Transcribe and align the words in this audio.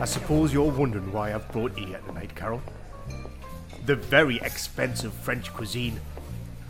I 0.00 0.06
suppose 0.06 0.50
you're 0.50 0.70
wondering 0.70 1.12
why 1.12 1.34
I've 1.34 1.46
brought 1.52 1.76
you 1.76 1.84
here 1.84 2.00
tonight, 2.06 2.34
Carol. 2.34 2.62
The 3.84 3.96
very 3.96 4.38
expensive 4.38 5.12
French 5.12 5.52
cuisine, 5.52 6.00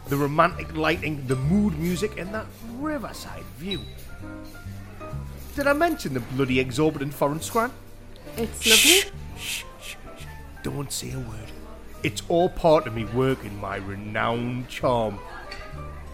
the 0.09 0.17
romantic 0.17 0.75
lighting, 0.75 1.25
the 1.29 1.37
mood 1.37 1.79
music, 1.79 2.19
and 2.19 2.35
that 2.35 2.47
riverside 2.73 3.45
view. 3.57 3.83
Did 5.55 5.69
I 5.69 5.75
mention 5.75 6.13
the 6.13 6.21
bloody 6.21 6.59
exorbitant 6.59 7.15
foreign 7.15 7.41
scran? 7.41 7.71
It's 8.37 8.67
lovely. 8.67 9.13
Shh, 9.39 9.63
shh, 9.81 9.95
shh. 10.19 10.25
Don't 10.65 10.91
say 10.91 11.13
a 11.13 11.19
word. 11.21 11.53
It's 12.03 12.25
all 12.29 12.49
part 12.49 12.89
of 12.89 12.97
me 12.97 13.05
working 13.05 13.61
my 13.61 13.77
renowned 13.77 14.69
charm. 14.69 15.21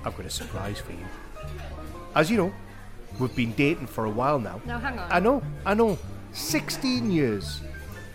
I've 0.05 0.14
got 0.19 0.27
a 0.27 0.30
surprise 0.30 0.80
for 0.80 0.93
you. 0.93 1.07
As 2.14 2.30
you 2.30 2.36
know, 2.36 2.53
we've 3.18 3.35
been 3.35 3.53
dating 3.53 3.86
for 3.86 4.04
a 4.04 4.11
while 4.11 4.39
now. 4.39 4.61
Now 4.67 4.79
hang 4.79 4.98
on. 4.98 5.11
I 5.11 5.18
know, 5.18 5.43
I 5.64 5.72
know. 5.72 5.98
16 6.36 7.11
years. 7.11 7.63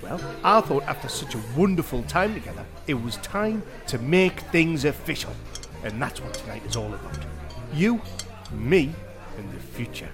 Well, 0.01 0.21
I 0.43 0.61
thought 0.61 0.83
after 0.83 1.09
such 1.09 1.35
a 1.35 1.41
wonderful 1.57 2.03
time 2.03 2.33
together, 2.33 2.63
it 2.87 2.93
was 2.93 3.17
time 3.17 3.63
to 3.87 3.97
make 3.97 4.39
things 4.51 4.85
official. 4.85 5.33
And 5.83 6.01
that's 6.01 6.21
what 6.21 6.33
tonight 6.33 6.63
is 6.65 6.75
all 6.75 6.93
about. 6.93 7.17
You, 7.73 8.01
me, 8.51 8.93
and 9.37 9.51
the 9.51 9.59
future. 9.59 10.09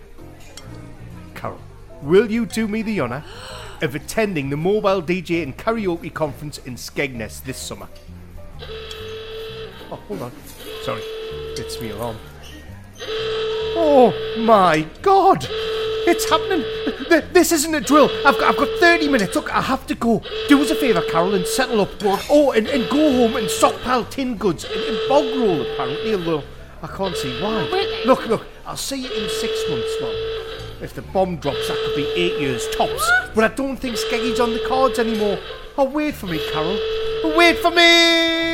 Carol, 1.35 1.59
will 2.01 2.31
you 2.31 2.45
do 2.45 2.67
me 2.67 2.81
the 2.81 3.01
honour 3.01 3.23
of 3.81 3.93
attending 3.93 4.49
the 4.49 4.57
Mobile 4.57 5.01
DJ 5.01 5.43
and 5.43 5.57
Karaoke 5.57 6.13
Conference 6.13 6.59
in 6.59 6.75
Skegness 6.75 7.43
this 7.43 7.57
summer? 7.57 7.89
Oh, 9.91 9.99
hold 10.07 10.21
on. 10.21 10.31
Sorry, 10.83 11.01
it's 11.03 11.79
me 11.81 11.89
alarm. 11.91 12.17
Oh 13.79 14.13
my 14.39 14.87
god! 15.01 15.47
It's 16.09 16.29
happening! 16.29 16.63
This 17.33 17.51
isn't 17.51 17.75
a 17.75 17.81
drill. 17.81 18.09
I've 18.25 18.39
got, 18.39 18.51
I've 18.51 18.57
got 18.57 18.69
30 18.79 19.09
minutes. 19.09 19.35
Look, 19.35 19.53
I 19.53 19.61
have 19.61 19.85
to 19.87 19.95
go. 19.95 20.23
Do 20.47 20.61
us 20.61 20.71
a 20.71 20.75
favour, 20.75 21.01
Carol, 21.11 21.35
and 21.35 21.45
settle 21.45 21.81
up. 21.81 21.89
Oh, 22.29 22.51
and, 22.51 22.65
and 22.65 22.89
go 22.89 23.11
home 23.11 23.35
and 23.35 23.49
stockpile 23.49 24.05
tin 24.05 24.37
goods 24.37 24.63
and, 24.63 24.73
and 24.73 24.97
bog 25.09 25.25
roll, 25.35 25.61
apparently, 25.61 26.15
although 26.15 26.43
I 26.81 26.87
can't 26.87 27.15
see 27.17 27.41
why. 27.41 28.03
Look, 28.05 28.25
look, 28.27 28.45
I'll 28.65 28.77
see 28.77 29.01
you 29.01 29.11
in 29.11 29.29
six 29.29 29.51
months, 29.69 29.93
Mum. 29.99 30.15
If 30.81 30.93
the 30.93 31.01
bomb 31.01 31.37
drops, 31.37 31.67
that 31.67 31.77
could 31.77 31.95
be 31.97 32.07
eight 32.15 32.39
years 32.39 32.65
tops. 32.73 33.11
But 33.35 33.51
I 33.51 33.53
don't 33.53 33.75
think 33.75 33.97
Skeggy's 33.97 34.39
on 34.39 34.53
the 34.53 34.63
cards 34.65 34.99
anymore. 34.99 35.39
Oh, 35.77 35.89
wait 35.89 36.15
for 36.15 36.27
me, 36.27 36.39
Carol. 36.53 36.79
Wait 37.35 37.57
for 37.59 37.71
me! 37.71 38.47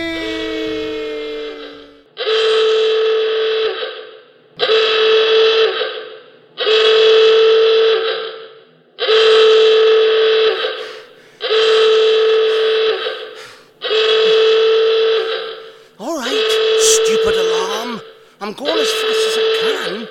All 15.99 16.17
right, 16.17 16.75
stupid 17.05 17.35
alarm. 17.35 18.01
I'm 18.41 18.51
going 18.53 18.77
as 18.77 18.91
fast 18.91 19.27
as 19.29 19.37
I 19.37 19.45
can. 19.61 20.07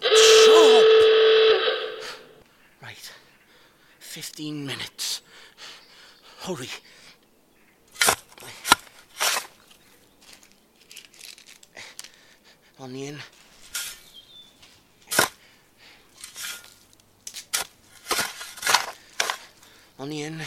Shut 0.00 0.54
up. 0.76 0.86
Right, 2.82 3.12
15 3.98 4.66
minutes. 4.66 5.20
Hurry. 6.44 6.68
Onion. 12.78 13.18
Onion. 19.98 20.42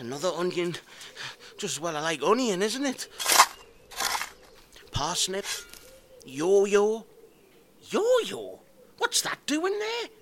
Another 0.00 0.32
onion. 0.36 0.74
Just 1.58 1.80
well 1.80 1.96
I 1.96 2.00
like 2.00 2.24
onion, 2.24 2.60
isn't 2.60 2.84
it? 2.84 3.06
Parsnip. 4.90 5.46
Yo-yo. 6.26 7.06
Yo-yo? 7.88 8.58
What's 8.98 9.20
that 9.20 9.38
doing 9.46 9.78
there? 9.78 10.21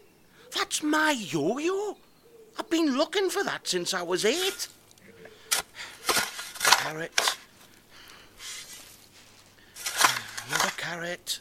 That's 0.71 0.85
my 0.85 1.11
yo-yo. 1.11 1.97
I've 2.57 2.71
been 2.71 2.97
looking 2.97 3.29
for 3.29 3.43
that 3.43 3.67
since 3.67 3.93
I 3.93 4.03
was 4.03 4.25
eight. 4.25 4.69
Carrot. 6.63 7.37
Another 10.47 10.71
carrot. 10.77 11.41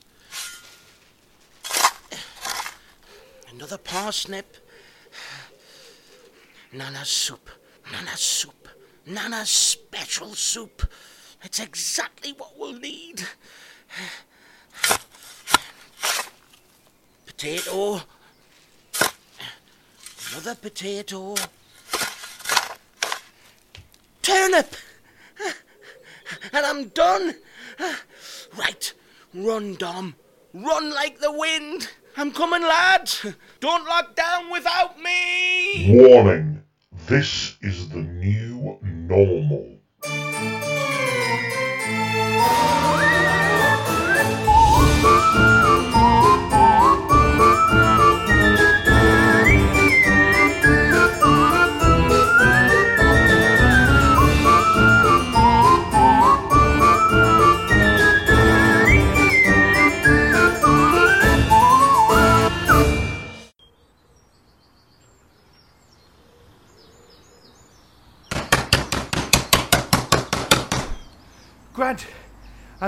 Another 3.53 3.77
parsnip. 3.77 4.57
Nana's 6.73 7.09
soup. 7.09 7.51
Nana's 7.91 8.21
soup. 8.21 8.67
Nana's 9.05 9.51
special 9.51 10.33
soup. 10.33 10.91
It's 11.43 11.59
exactly 11.59 12.31
what 12.31 12.57
we'll 12.57 12.79
need. 12.79 13.27
Potato. 17.27 18.01
Another 20.31 20.55
potato. 20.55 21.35
Turnip. 24.21 24.75
And 26.53 26.65
I'm 26.65 26.87
done. 26.89 27.35
Right. 28.57 28.93
Run, 29.33 29.75
Dom. 29.75 30.15
Run 30.53 30.91
like 30.91 31.19
the 31.19 31.31
wind. 31.31 31.89
I'm 32.17 32.31
coming, 32.31 32.61
lads. 32.63 33.25
Don't 33.59 33.85
lock 33.85 34.15
down 34.15 34.51
without 34.51 34.99
me. 34.99 35.95
Warning 35.95 36.63
this 37.07 37.57
is 37.61 37.89
the 37.89 37.97
new 37.97 38.77
normal. 38.83 39.68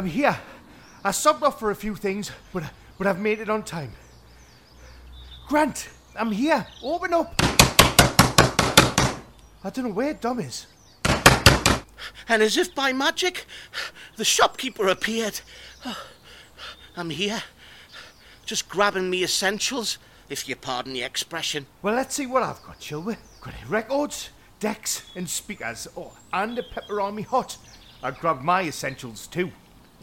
I'm 0.01 0.07
here. 0.07 0.35
I 1.03 1.11
subbed 1.11 1.43
off 1.43 1.59
for 1.59 1.69
a 1.69 1.75
few 1.75 1.93
things, 1.93 2.31
but 2.51 2.63
but 2.97 3.05
I've 3.05 3.19
made 3.19 3.39
it 3.39 3.49
on 3.49 3.61
time. 3.61 3.91
Grant, 5.47 5.89
I'm 6.15 6.31
here. 6.31 6.65
Open 6.81 7.13
up. 7.13 7.35
I 9.63 9.69
don't 9.71 9.85
know 9.85 9.91
where 9.91 10.15
Dom 10.15 10.39
is. 10.39 10.65
And 12.27 12.41
as 12.41 12.57
if 12.57 12.73
by 12.73 12.93
magic, 12.93 13.45
the 14.15 14.25
shopkeeper 14.25 14.87
appeared. 14.87 15.41
I'm 16.97 17.11
here. 17.11 17.43
Just 18.47 18.69
grabbing 18.69 19.07
me 19.07 19.23
essentials, 19.23 19.99
if 20.29 20.49
you 20.49 20.55
pardon 20.55 20.93
the 20.93 21.03
expression. 21.03 21.67
Well, 21.83 21.93
let's 21.93 22.15
see 22.15 22.25
what 22.25 22.41
I've 22.41 22.63
got, 22.63 22.81
shall 22.81 23.03
we? 23.03 23.17
Got 23.39 23.53
records, 23.69 24.31
decks, 24.59 25.03
and 25.15 25.29
speakers. 25.29 25.87
Oh, 25.95 26.17
and 26.33 26.57
a 26.57 26.63
pepperoni 26.63 27.23
hot. 27.23 27.59
I 28.01 28.09
grabbed 28.09 28.41
my 28.41 28.63
essentials 28.63 29.27
too. 29.27 29.51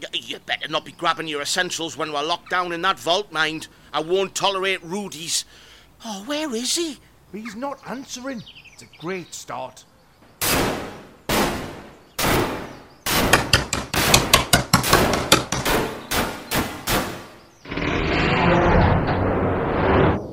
Y- 0.01 0.07
You 0.13 0.39
better 0.39 0.67
not 0.67 0.85
be 0.85 0.91
grabbing 0.91 1.27
your 1.27 1.41
essentials 1.41 1.97
when 1.97 2.11
we're 2.13 2.23
locked 2.23 2.49
down 2.49 2.71
in 2.71 2.81
that 2.83 2.99
vault, 2.99 3.31
mind. 3.31 3.67
I 3.93 4.01
won't 4.01 4.35
tolerate 4.35 4.81
rudies. 4.83 5.43
Oh, 6.05 6.23
where 6.25 6.53
is 6.53 6.75
he? 6.75 6.99
He's 7.31 7.55
not 7.55 7.79
answering. 7.87 8.43
It's 8.73 8.83
a 8.83 8.87
great 8.99 9.33
start. 9.33 9.83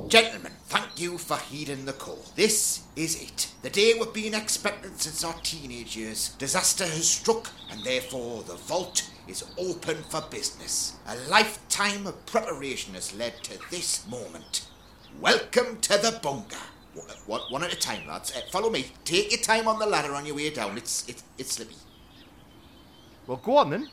Gentlemen, 0.09 0.53
thank 0.69 1.01
you 1.01 1.19
for 1.19 1.37
heeding 1.37 1.85
the 1.85 1.93
call. 1.93 2.25
This 2.37 2.83
is 2.95 3.21
it. 3.23 3.51
The 3.63 3.71
day 3.71 3.95
we've 3.99 4.13
been 4.13 4.35
expecting 4.35 4.93
since 4.97 5.25
our 5.25 5.35
teenage 5.43 5.97
years. 5.97 6.31
Disaster 6.39 6.85
has 6.85 7.09
struck, 7.09 7.51
and 7.71 7.83
therefore 7.83 8.43
the 8.45 8.55
vault 8.55 9.09
is 9.27 9.45
open 9.59 9.97
for 10.09 10.23
business. 10.31 10.97
A 11.07 11.17
lifetime 11.29 12.07
of 12.07 12.25
preparation 12.27 12.95
has 12.95 13.15
led 13.15 13.43
to 13.45 13.59
this 13.71 14.07
moment. 14.09 14.67
Welcome 15.21 15.79
to 15.81 15.93
the 15.99 16.19
bunker. 16.23 16.57
One, 16.95 17.07
one- 17.27 17.53
one 17.53 17.65
at 17.65 17.73
a 17.73 17.77
time, 17.77 18.07
lads. 18.07 18.33
Uh, 18.35 18.41
follow 18.51 18.71
me. 18.71 18.87
Take 19.05 19.31
your 19.33 19.41
time 19.41 19.69
on 19.69 19.79
the 19.79 19.87
ladder 19.87 20.15
on 20.15 20.27
your 20.27 20.37
way 20.37 20.51
down. 20.51 20.77
It's 20.77 21.07
it's 21.09 21.23
it's 21.39 21.53
slippy. 21.53 21.75
Well, 23.27 23.39
go 23.43 23.57
on 23.59 23.71
then. 23.71 23.91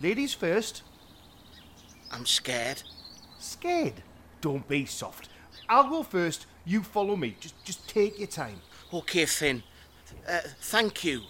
Ladies 0.00 0.34
first. 0.34 0.82
I'm 2.10 2.26
scared. 2.26 2.82
Scared. 3.38 4.02
Don't 4.40 4.66
be 4.68 4.84
soft. 4.84 5.28
I'll 5.68 5.88
go 5.88 6.02
first. 6.02 6.46
You 6.64 6.82
follow 6.82 7.16
me. 7.16 7.36
Just, 7.40 7.64
just 7.64 7.88
take 7.88 8.18
your 8.18 8.28
time. 8.28 8.60
Okay, 8.92 9.24
Finn. 9.26 9.62
Uh, 10.28 10.40
thank 10.60 11.04
you. 11.04 11.22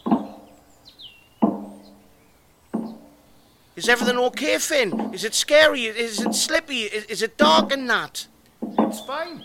Is 3.74 3.88
everything 3.88 4.18
okay, 4.18 4.58
Finn? 4.58 5.14
Is 5.14 5.24
it 5.24 5.34
scary? 5.34 5.84
Is 5.84 6.20
it 6.20 6.34
slippy? 6.34 6.82
Is, 6.82 7.04
is 7.04 7.22
it 7.22 7.38
dark 7.38 7.72
and 7.72 7.88
that? 7.88 8.26
It's 8.80 9.00
fine. 9.00 9.44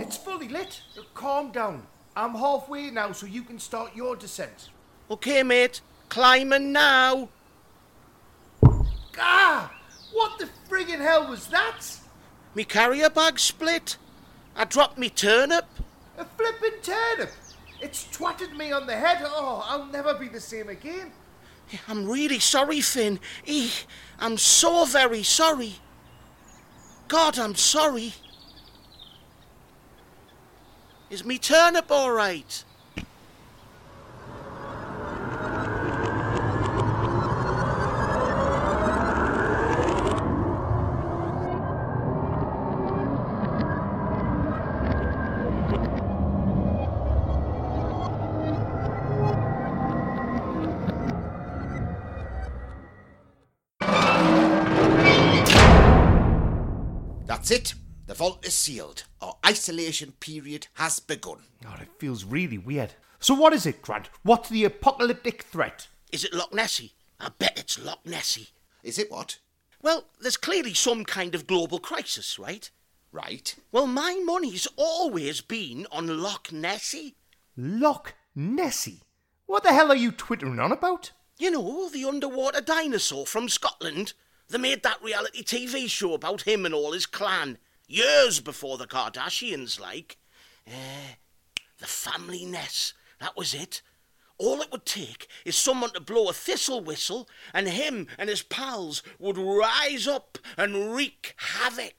It's 0.00 0.16
fully 0.16 0.48
lit. 0.48 0.82
Calm 1.14 1.52
down. 1.52 1.86
I'm 2.16 2.34
halfway 2.34 2.90
now, 2.90 3.12
so 3.12 3.26
you 3.26 3.42
can 3.42 3.60
start 3.60 3.94
your 3.94 4.16
descent. 4.16 4.70
Okay, 5.10 5.44
mate. 5.44 5.80
Climbing 6.08 6.72
now. 6.72 7.28
Ah! 9.16 9.72
What 10.12 10.38
the 10.38 10.48
friggin' 10.68 11.00
hell 11.00 11.28
was 11.28 11.46
that? 11.48 11.80
Me 12.54 12.64
carrier 12.64 13.10
bag 13.10 13.38
split. 13.38 13.96
I 14.56 14.64
dropped 14.64 14.98
me 14.98 15.08
turnip. 15.10 15.66
A 16.16 16.24
flippin' 16.24 16.80
turnip! 16.82 17.30
It's 17.80 18.04
twatted 18.06 18.56
me 18.56 18.72
on 18.72 18.86
the 18.86 18.96
head. 18.96 19.18
Oh, 19.22 19.64
I'll 19.68 19.86
never 19.86 20.14
be 20.14 20.26
the 20.26 20.40
same 20.40 20.68
again. 20.68 21.12
I'm 21.88 22.08
really 22.08 22.38
sorry, 22.38 22.80
Finn. 22.80 23.20
Eh, 23.46 23.70
I'm 24.18 24.38
so 24.38 24.84
very 24.84 25.22
sorry. 25.22 25.74
God, 27.08 27.38
I'm 27.38 27.54
sorry. 27.54 28.14
Is 31.10 31.24
me 31.24 31.38
turnip 31.38 31.90
all 31.90 32.10
right? 32.10 32.64
Sealed. 58.68 59.04
Our 59.22 59.34
isolation 59.46 60.12
period 60.20 60.66
has 60.74 61.00
begun. 61.00 61.38
God, 61.64 61.80
it 61.80 61.88
feels 61.98 62.26
really 62.26 62.58
weird. 62.58 62.92
So 63.18 63.32
what 63.32 63.54
is 63.54 63.64
it, 63.64 63.80
Grant? 63.80 64.10
What's 64.24 64.50
the 64.50 64.64
apocalyptic 64.64 65.44
threat? 65.44 65.88
Is 66.12 66.22
it 66.22 66.34
Loch 66.34 66.52
Nessie? 66.52 66.92
I 67.18 67.30
bet 67.38 67.58
it's 67.58 67.82
Loch 67.82 68.04
Nessie. 68.04 68.48
Is 68.82 68.98
it 68.98 69.10
what? 69.10 69.38
Well, 69.80 70.04
there's 70.20 70.36
clearly 70.36 70.74
some 70.74 71.06
kind 71.06 71.34
of 71.34 71.46
global 71.46 71.78
crisis, 71.78 72.38
right? 72.38 72.70
Right. 73.10 73.56
Well, 73.72 73.86
my 73.86 74.20
money's 74.22 74.68
always 74.76 75.40
been 75.40 75.86
on 75.90 76.20
Loch 76.20 76.52
Nessie. 76.52 77.16
Loch 77.56 78.12
Nessie? 78.34 79.00
What 79.46 79.62
the 79.62 79.72
hell 79.72 79.90
are 79.90 79.96
you 79.96 80.12
twittering 80.12 80.60
on 80.60 80.72
about? 80.72 81.12
You 81.38 81.52
know, 81.52 81.88
the 81.88 82.04
underwater 82.04 82.60
dinosaur 82.60 83.24
from 83.24 83.48
Scotland. 83.48 84.12
They 84.50 84.58
made 84.58 84.82
that 84.82 85.02
reality 85.02 85.42
TV 85.42 85.88
show 85.88 86.12
about 86.12 86.42
him 86.42 86.66
and 86.66 86.74
all 86.74 86.92
his 86.92 87.06
clan. 87.06 87.56
Years 87.90 88.40
before 88.40 88.76
the 88.76 88.86
Kardashians, 88.86 89.80
like. 89.80 90.18
Eh, 90.66 91.14
the 91.78 91.86
family 91.86 92.44
Ness. 92.44 92.92
That 93.18 93.34
was 93.34 93.54
it. 93.54 93.80
All 94.36 94.60
it 94.60 94.70
would 94.70 94.84
take 94.84 95.26
is 95.46 95.56
someone 95.56 95.90
to 95.94 96.00
blow 96.00 96.28
a 96.28 96.34
thistle 96.34 96.82
whistle, 96.82 97.28
and 97.54 97.66
him 97.66 98.06
and 98.18 98.28
his 98.28 98.42
pals 98.42 99.02
would 99.18 99.38
rise 99.38 100.06
up 100.06 100.36
and 100.56 100.94
wreak 100.94 101.34
havoc. 101.38 101.94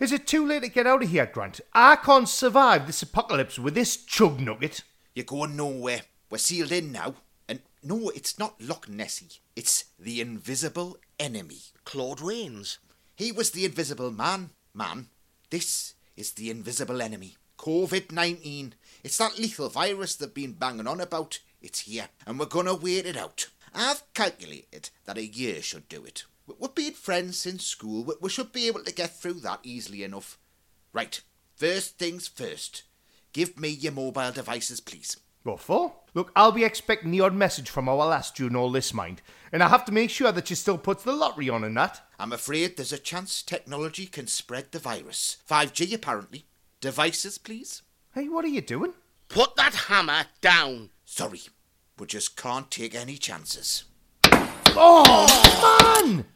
Is 0.00 0.10
it 0.10 0.26
too 0.26 0.44
late 0.44 0.64
to 0.64 0.68
get 0.68 0.86
out 0.88 1.04
of 1.04 1.10
here, 1.10 1.26
Grant? 1.26 1.60
I 1.72 1.94
can't 1.94 2.28
survive 2.28 2.86
this 2.88 3.02
apocalypse 3.02 3.60
with 3.60 3.74
this 3.74 3.96
chug 3.96 4.40
nugget. 4.40 4.82
You're 5.14 5.24
going 5.24 5.54
nowhere. 5.56 6.02
We're 6.28 6.38
sealed 6.38 6.72
in 6.72 6.90
now. 6.90 7.14
And 7.48 7.60
no, 7.84 8.08
it's 8.08 8.36
not 8.36 8.60
Loch 8.60 8.88
Nessie. 8.88 9.40
It's 9.54 9.84
the 9.98 10.20
invisible 10.20 10.96
enemy. 11.20 11.60
Claude 11.84 12.20
Rains. 12.20 12.78
He 13.14 13.30
was 13.30 13.52
the 13.52 13.64
invisible 13.64 14.10
man. 14.10 14.50
Man. 14.74 15.08
This 15.50 15.94
is 16.16 16.32
the 16.32 16.50
invisible 16.50 17.02
enemy. 17.02 17.36
COVID 17.58 18.10
19. 18.10 18.74
It's 19.04 19.18
that 19.18 19.38
lethal 19.38 19.68
virus 19.68 20.16
they've 20.16 20.32
been 20.32 20.52
banging 20.52 20.86
on 20.86 21.00
about. 21.00 21.38
It's 21.60 21.80
here, 21.80 22.08
and 22.26 22.38
we're 22.38 22.46
gonna 22.46 22.74
wait 22.74 23.06
it 23.06 23.16
out. 23.16 23.48
I've 23.74 24.02
calculated 24.14 24.90
that 25.04 25.18
a 25.18 25.24
year 25.26 25.62
should 25.62 25.88
do 25.88 26.04
it. 26.04 26.24
We- 26.46 26.54
We've 26.58 26.74
been 26.74 26.92
friends 26.94 27.38
since 27.38 27.64
school. 27.64 28.14
We 28.20 28.28
should 28.30 28.52
be 28.52 28.66
able 28.66 28.84
to 28.84 28.92
get 28.92 29.18
through 29.20 29.40
that 29.40 29.60
easily 29.62 30.02
enough. 30.02 30.38
Right. 30.92 31.20
First 31.56 31.98
things 31.98 32.26
first. 32.26 32.82
Give 33.32 33.58
me 33.58 33.68
your 33.68 33.92
mobile 33.92 34.32
devices, 34.32 34.80
please. 34.80 35.16
What 35.44 35.60
for? 35.60 35.94
Look, 36.14 36.30
I'll 36.36 36.52
be 36.52 36.64
expecting 36.64 37.10
the 37.10 37.22
odd 37.22 37.34
message 37.34 37.70
from 37.70 37.88
our 37.88 37.96
last 37.96 38.34
during 38.34 38.54
all 38.54 38.70
this, 38.70 38.92
mind. 38.92 39.22
And 39.50 39.62
I 39.62 39.68
have 39.68 39.84
to 39.86 39.92
make 39.92 40.10
sure 40.10 40.30
that 40.30 40.48
she 40.48 40.54
still 40.54 40.76
puts 40.76 41.04
the 41.04 41.12
lottery 41.12 41.48
on 41.48 41.64
and 41.64 41.76
that. 41.76 42.06
I'm 42.18 42.32
afraid 42.32 42.76
there's 42.76 42.92
a 42.92 42.98
chance 42.98 43.42
technology 43.42 44.06
can 44.06 44.26
spread 44.26 44.72
the 44.72 44.78
virus. 44.78 45.38
5G, 45.48 45.94
apparently. 45.94 46.44
Devices, 46.80 47.38
please. 47.38 47.82
Hey, 48.14 48.28
what 48.28 48.44
are 48.44 48.48
you 48.48 48.60
doing? 48.60 48.92
Put 49.28 49.56
that 49.56 49.74
hammer 49.74 50.26
down. 50.42 50.90
Sorry, 51.06 51.40
we 51.98 52.06
just 52.06 52.36
can't 52.36 52.70
take 52.70 52.94
any 52.94 53.16
chances. 53.16 53.84
Oh, 54.74 56.02
man! 56.04 56.26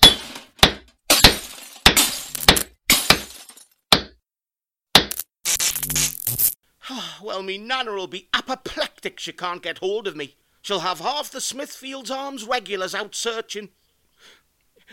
Well, 7.27 7.43
me 7.43 7.59
nana'll 7.59 8.07
be 8.09 8.29
apoplectic 8.33 9.19
she 9.19 9.33
can't 9.33 9.61
get 9.61 9.79
hold 9.79 10.07
of 10.07 10.15
me. 10.15 10.37
She'll 10.63 10.79
have 10.79 11.01
half 11.01 11.29
the 11.33 11.41
Smithfield's 11.41 12.09
Arms 12.09 12.45
regulars 12.45 12.95
out 12.95 13.17
searching. 13.17 13.71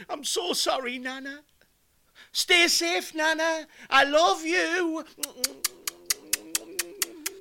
I'm 0.09 0.23
so 0.23 0.53
sorry, 0.53 0.97
Nana. 0.97 1.41
Stay 2.31 2.67
safe, 2.67 3.13
Nana. 3.13 3.67
I 3.87 4.03
love 4.05 4.43
you. 4.43 5.05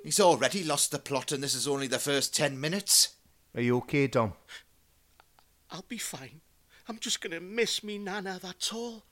He's 0.04 0.20
already 0.20 0.62
lost 0.62 0.90
the 0.90 0.98
plot, 0.98 1.32
and 1.32 1.42
this 1.42 1.54
is 1.54 1.66
only 1.66 1.86
the 1.86 1.98
first 1.98 2.36
ten 2.36 2.60
minutes. 2.60 3.14
Are 3.54 3.62
you 3.62 3.78
okay, 3.78 4.08
Dom? 4.08 4.34
I'll 5.70 5.86
be 5.88 5.96
fine. 5.96 6.42
I'm 6.86 6.98
just 6.98 7.22
going 7.22 7.30
to 7.32 7.40
miss 7.40 7.82
me 7.82 7.96
Nana, 7.96 8.38
that's 8.42 8.74
all. 8.74 9.04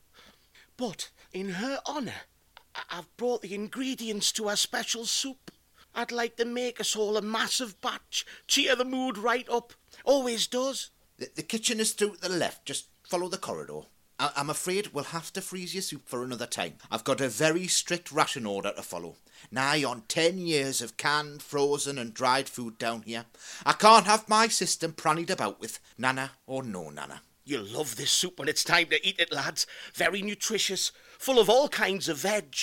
But 0.77 1.09
in 1.33 1.49
her 1.53 1.81
honour, 1.87 2.27
I- 2.75 2.99
I've 2.99 3.17
brought 3.17 3.41
the 3.41 3.55
ingredients 3.55 4.31
to 4.33 4.51
our 4.51 4.57
special 4.57 5.07
soup. 5.07 5.50
I'd 5.95 6.13
like 6.13 6.37
to 6.37 6.45
make 6.45 6.81
us 6.81 6.95
all 6.95 7.17
a 7.17 7.23
massive 7.23 7.81
batch, 7.81 8.25
cheer 8.47 8.77
the 8.77 8.85
mood 8.85 9.19
right 9.19 9.49
up. 9.49 9.73
Always 10.05 10.47
does. 10.47 10.91
The, 11.19 11.29
the 11.35 11.43
kitchen 11.43 11.81
is 11.81 11.93
through 11.93 12.17
to 12.17 12.29
the 12.29 12.29
left. 12.29 12.65
Just 12.65 12.89
follow 13.03 13.29
the 13.29 13.39
corridor. 13.39 13.83
I, 14.19 14.31
I'm 14.37 14.51
afraid 14.51 14.89
we'll 14.89 15.05
have 15.05 15.33
to 15.33 15.41
freeze 15.41 15.75
your 15.75 15.83
soup 15.83 16.03
for 16.09 16.23
another 16.23 16.47
time. 16.47 16.75
I've 16.91 17.05
got 17.05 17.21
a 17.21 17.29
very 17.29 17.67
strict 17.67 18.13
ration 18.13 18.47
order 18.47 18.73
to 18.75 18.83
follow. 18.83 19.17
Nigh 19.51 19.83
on 19.83 20.03
ten 20.07 20.39
years 20.39 20.81
of 20.81 20.97
canned, 20.97 21.43
frozen, 21.43 21.99
and 21.99 22.15
dried 22.15 22.49
food 22.49 22.79
down 22.79 23.03
here. 23.03 23.25
I 23.67 23.73
can't 23.73 24.07
have 24.07 24.29
my 24.29 24.49
system 24.49 24.93
prannied 24.93 25.31
about 25.31 25.61
with, 25.61 25.81
Nana 25.99 26.33
or 26.47 26.63
no 26.63 26.91
Nana. 26.91 27.23
You'll 27.45 27.65
love 27.65 27.97
this 27.97 28.13
soup 28.13 28.39
when 28.39 28.49
it's 28.49 28.63
time 28.63 28.87
to 28.87 29.07
eat 29.07 29.19
it, 29.19 29.33
lads. 29.33 29.67
Very 29.95 30.23
nutritious, 30.23 30.93
full 31.19 31.41
of 31.41 31.51
all 31.51 31.69
kinds 31.69 32.09
of 32.09 32.19
veg. 32.19 32.55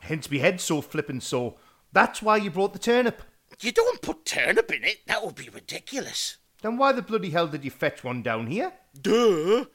Hence 0.00 0.30
me 0.30 0.38
head 0.38 0.60
so 0.60 0.80
flippin' 0.82 1.20
so. 1.20 1.56
That's 1.92 2.22
why 2.22 2.36
you 2.36 2.50
brought 2.50 2.72
the 2.72 2.78
turnip. 2.78 3.22
You 3.60 3.72
don't 3.72 4.02
put 4.02 4.24
turnip 4.24 4.70
in 4.72 4.84
it, 4.84 5.06
that 5.06 5.24
would 5.24 5.34
be 5.34 5.48
ridiculous. 5.48 6.36
Then 6.62 6.76
why 6.76 6.92
the 6.92 7.02
bloody 7.02 7.30
hell 7.30 7.48
did 7.48 7.64
you 7.64 7.70
fetch 7.70 8.02
one 8.04 8.22
down 8.22 8.48
here? 8.48 8.72
Duh! 9.00 9.66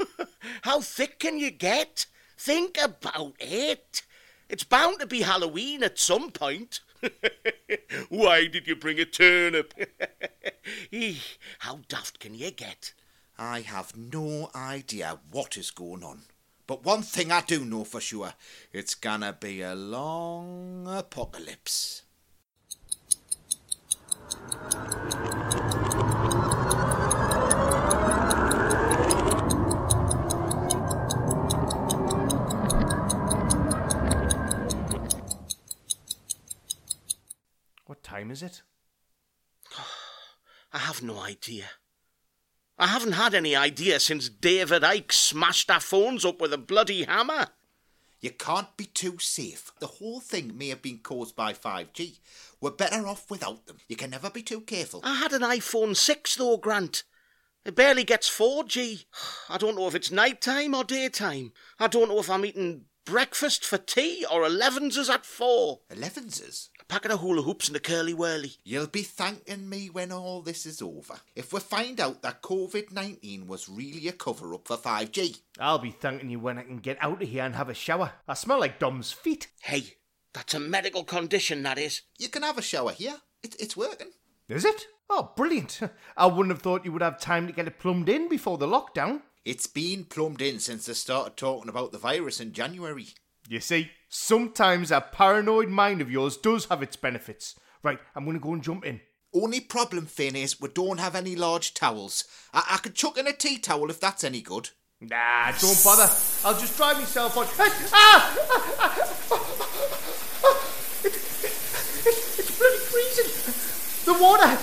How 0.62 0.80
thick 0.80 1.18
can 1.18 1.38
you 1.38 1.50
get? 1.50 2.06
Think 2.38 2.78
about 2.82 3.34
it. 3.40 4.02
It's 4.48 4.64
bound 4.64 5.00
to 5.00 5.06
be 5.06 5.22
Halloween 5.22 5.82
at 5.82 5.98
some 5.98 6.30
point. 6.30 6.80
Why 8.08 8.46
did 8.46 8.66
you 8.66 8.76
bring 8.76 9.00
a 9.00 9.04
turnip? 9.04 9.74
Eeh, 10.92 11.36
How 11.60 11.80
daft 11.88 12.20
can 12.20 12.34
you 12.34 12.50
get? 12.50 12.92
I 13.38 13.60
have 13.62 13.96
no 13.96 14.50
idea 14.54 15.18
what 15.30 15.56
is 15.56 15.70
going 15.70 16.04
on. 16.04 16.22
But 16.66 16.84
one 16.84 17.02
thing 17.02 17.30
I 17.30 17.42
do 17.42 17.64
know 17.64 17.84
for 17.84 18.00
sure 18.00 18.34
it's 18.72 18.96
gonna 18.96 19.32
be 19.32 19.62
a 19.62 19.74
long 19.76 20.86
apocalypse. 20.88 22.02
What 37.86 38.02
time 38.02 38.32
is 38.32 38.42
it? 38.42 38.62
I 40.72 40.78
have 40.78 41.00
no 41.00 41.20
idea. 41.20 41.66
I 42.78 42.88
haven't 42.88 43.12
had 43.12 43.34
any 43.34 43.56
idea 43.56 43.98
since 44.00 44.28
David 44.28 44.82
Icke 44.82 45.12
smashed 45.12 45.70
our 45.70 45.80
phones 45.80 46.24
up 46.24 46.40
with 46.40 46.52
a 46.52 46.58
bloody 46.58 47.04
hammer. 47.04 47.48
You 48.20 48.30
can't 48.30 48.76
be 48.76 48.84
too 48.86 49.18
safe. 49.18 49.72
The 49.78 49.86
whole 49.86 50.20
thing 50.20 50.56
may 50.56 50.68
have 50.68 50.82
been 50.82 50.98
caused 50.98 51.36
by 51.36 51.52
5G. 51.52 52.18
We're 52.60 52.70
better 52.70 53.06
off 53.06 53.30
without 53.30 53.66
them. 53.66 53.78
You 53.88 53.96
can 53.96 54.10
never 54.10 54.30
be 54.30 54.42
too 54.42 54.60
careful. 54.60 55.00
I 55.04 55.16
had 55.16 55.32
an 55.32 55.42
iPhone 55.42 55.96
6 55.96 56.34
though, 56.36 56.56
Grant. 56.58 57.04
It 57.64 57.74
barely 57.74 58.04
gets 58.04 58.28
4G. 58.28 59.06
I 59.48 59.58
don't 59.58 59.76
know 59.76 59.88
if 59.88 59.94
it's 59.94 60.10
night 60.10 60.40
time 60.40 60.74
or 60.74 60.84
daytime. 60.84 61.52
I 61.78 61.86
don't 61.86 62.08
know 62.08 62.18
if 62.18 62.28
I'm 62.30 62.44
eating 62.44 62.84
breakfast 63.06 63.64
for 63.64 63.78
tea 63.78 64.26
or 64.30 64.42
11s 64.42 64.98
is 64.98 65.08
at 65.08 65.24
4. 65.24 65.78
11s. 65.90 66.68
A 66.80 66.84
packet 66.84 67.12
of 67.12 67.20
hula 67.20 67.42
hoops 67.42 67.68
and 67.68 67.76
a 67.76 67.80
Curly 67.80 68.12
Wurly. 68.12 68.58
You'll 68.64 68.88
be 68.88 69.02
thanking 69.02 69.68
me 69.68 69.88
when 69.88 70.12
all 70.12 70.42
this 70.42 70.66
is 70.66 70.82
over. 70.82 71.20
If 71.34 71.52
we 71.52 71.60
find 71.60 72.00
out 72.00 72.20
that 72.22 72.42
COVID 72.42 72.92
19 72.92 73.46
was 73.46 73.68
really 73.68 74.08
a 74.08 74.12
cover 74.12 74.52
up 74.52 74.66
for 74.66 74.76
5G. 74.76 75.38
I'll 75.58 75.78
be 75.78 75.92
thanking 75.92 76.30
you 76.30 76.40
when 76.40 76.58
I 76.58 76.64
can 76.64 76.78
get 76.78 76.98
out 77.00 77.22
of 77.22 77.28
here 77.28 77.44
and 77.44 77.54
have 77.54 77.70
a 77.70 77.74
shower. 77.74 78.12
I 78.28 78.34
smell 78.34 78.60
like 78.60 78.80
Dom's 78.80 79.12
feet. 79.12 79.48
Hey, 79.62 79.94
that's 80.34 80.54
a 80.54 80.60
medical 80.60 81.04
condition, 81.04 81.62
that 81.62 81.78
is. 81.78 82.02
You 82.18 82.28
can 82.28 82.42
have 82.42 82.58
a 82.58 82.62
shower 82.62 82.90
here. 82.90 83.16
It, 83.42 83.54
it's 83.60 83.76
working. 83.76 84.10
Is 84.48 84.64
it? 84.64 84.86
Oh, 85.08 85.32
brilliant. 85.36 85.80
I 86.16 86.26
wouldn't 86.26 86.54
have 86.54 86.62
thought 86.62 86.84
you 86.84 86.92
would 86.92 87.02
have 87.02 87.20
time 87.20 87.46
to 87.46 87.52
get 87.52 87.68
it 87.68 87.78
plumbed 87.78 88.08
in 88.08 88.28
before 88.28 88.58
the 88.58 88.66
lockdown. 88.66 89.22
It's 89.46 89.68
been 89.68 90.04
plumbed 90.06 90.42
in 90.42 90.58
since 90.58 90.86
they 90.86 90.92
started 90.94 91.36
talking 91.36 91.68
about 91.68 91.92
the 91.92 91.98
virus 91.98 92.40
in 92.40 92.52
January. 92.52 93.06
You 93.48 93.60
see, 93.60 93.92
sometimes 94.08 94.88
that 94.88 95.12
paranoid 95.12 95.68
mind 95.68 96.00
of 96.00 96.10
yours 96.10 96.36
does 96.36 96.64
have 96.64 96.82
its 96.82 96.96
benefits. 96.96 97.54
Right, 97.80 98.00
I'm 98.16 98.24
going 98.24 98.36
to 98.36 98.42
go 98.42 98.54
and 98.54 98.62
jump 98.62 98.84
in. 98.84 99.02
Only 99.32 99.60
problem, 99.60 100.06
Finn, 100.06 100.34
is 100.34 100.60
we 100.60 100.68
don't 100.70 100.98
have 100.98 101.14
any 101.14 101.36
large 101.36 101.74
towels. 101.74 102.24
I, 102.52 102.72
I 102.72 102.76
could 102.78 102.96
chuck 102.96 103.18
in 103.18 103.28
a 103.28 103.32
tea 103.32 103.58
towel 103.58 103.88
if 103.88 104.00
that's 104.00 104.24
any 104.24 104.42
good. 104.42 104.70
Nah, 105.00 105.52
don't 105.60 105.84
bother. 105.84 106.10
I'll 106.44 106.58
just 106.58 106.76
dry 106.76 106.94
myself 106.94 107.36
on. 107.36 107.46
Ah! 107.92 107.92
ah, 107.92 108.96
ah, 110.42 110.58
it, 111.04 111.14
it, 111.14 111.20
it's 112.04 112.58
bloody 112.58 112.78
freezing. 112.78 114.12
The 114.12 114.20
water. 114.20 114.58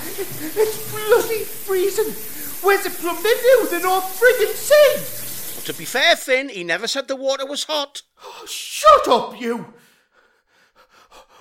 It's 0.60 0.92
bloody 0.92 1.44
freezing. 1.44 2.34
Where's 2.64 2.86
it 2.86 2.92
plumbed 2.94 3.18
into? 3.24 3.68
The 3.70 3.80
North 3.80 4.18
friggin' 4.18 4.54
Sea. 4.54 5.54
But 5.56 5.66
to 5.66 5.74
be 5.74 5.84
fair, 5.84 6.16
Finn, 6.16 6.48
he 6.48 6.64
never 6.64 6.86
said 6.86 7.08
the 7.08 7.14
water 7.14 7.46
was 7.46 7.64
hot. 7.64 8.02
Oh, 8.24 8.46
shut 8.48 9.06
up, 9.06 9.38
you. 9.40 9.74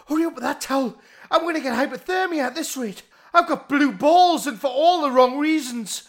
Hurry 0.08 0.26
up 0.26 0.36
with 0.36 0.44
that 0.44 0.60
towel. 0.60 1.00
I'm 1.32 1.42
going 1.42 1.56
to 1.56 1.62
get 1.62 1.74
hypothermia 1.74 2.44
at 2.44 2.56
this 2.56 2.76
rate. 2.76 3.04
I've 3.34 3.48
got 3.48 3.70
blue 3.70 3.94
balls 3.94 4.46
and 4.46 4.60
for 4.60 4.68
all 4.68 5.02
the 5.02 5.12
wrong 5.12 5.40
reasons. 5.40 6.04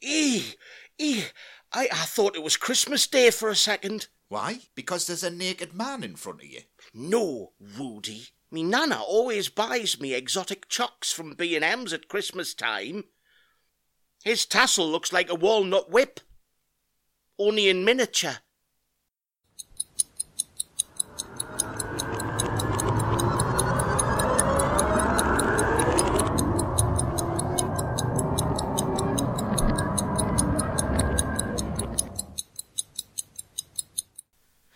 Eee, 0.00 0.54
eee, 0.98 1.24
I, 1.72 1.88
I 1.92 2.04
thought 2.06 2.36
it 2.36 2.42
was 2.42 2.56
Christmas 2.56 3.06
Day 3.06 3.30
for 3.30 3.48
a 3.48 3.56
second. 3.56 4.06
Why? 4.28 4.60
Because 4.76 5.06
there's 5.06 5.24
a 5.24 5.30
naked 5.30 5.74
man 5.74 6.04
in 6.04 6.14
front 6.14 6.42
of 6.42 6.46
you. 6.46 6.60
No, 6.94 7.52
Rudy. 7.60 8.28
Me 8.52 8.62
nana 8.62 9.02
always 9.02 9.48
buys 9.48 10.00
me 10.00 10.14
exotic 10.14 10.68
chocks 10.68 11.12
from 11.12 11.34
B&M's 11.34 11.92
at 11.92 12.08
Christmas 12.08 12.54
time. 12.54 13.04
His 14.22 14.44
tassel 14.44 14.90
looks 14.90 15.12
like 15.14 15.30
a 15.30 15.34
walnut 15.34 15.90
whip. 15.90 16.20
Only 17.38 17.70
in 17.70 17.86
miniature. 17.86 18.36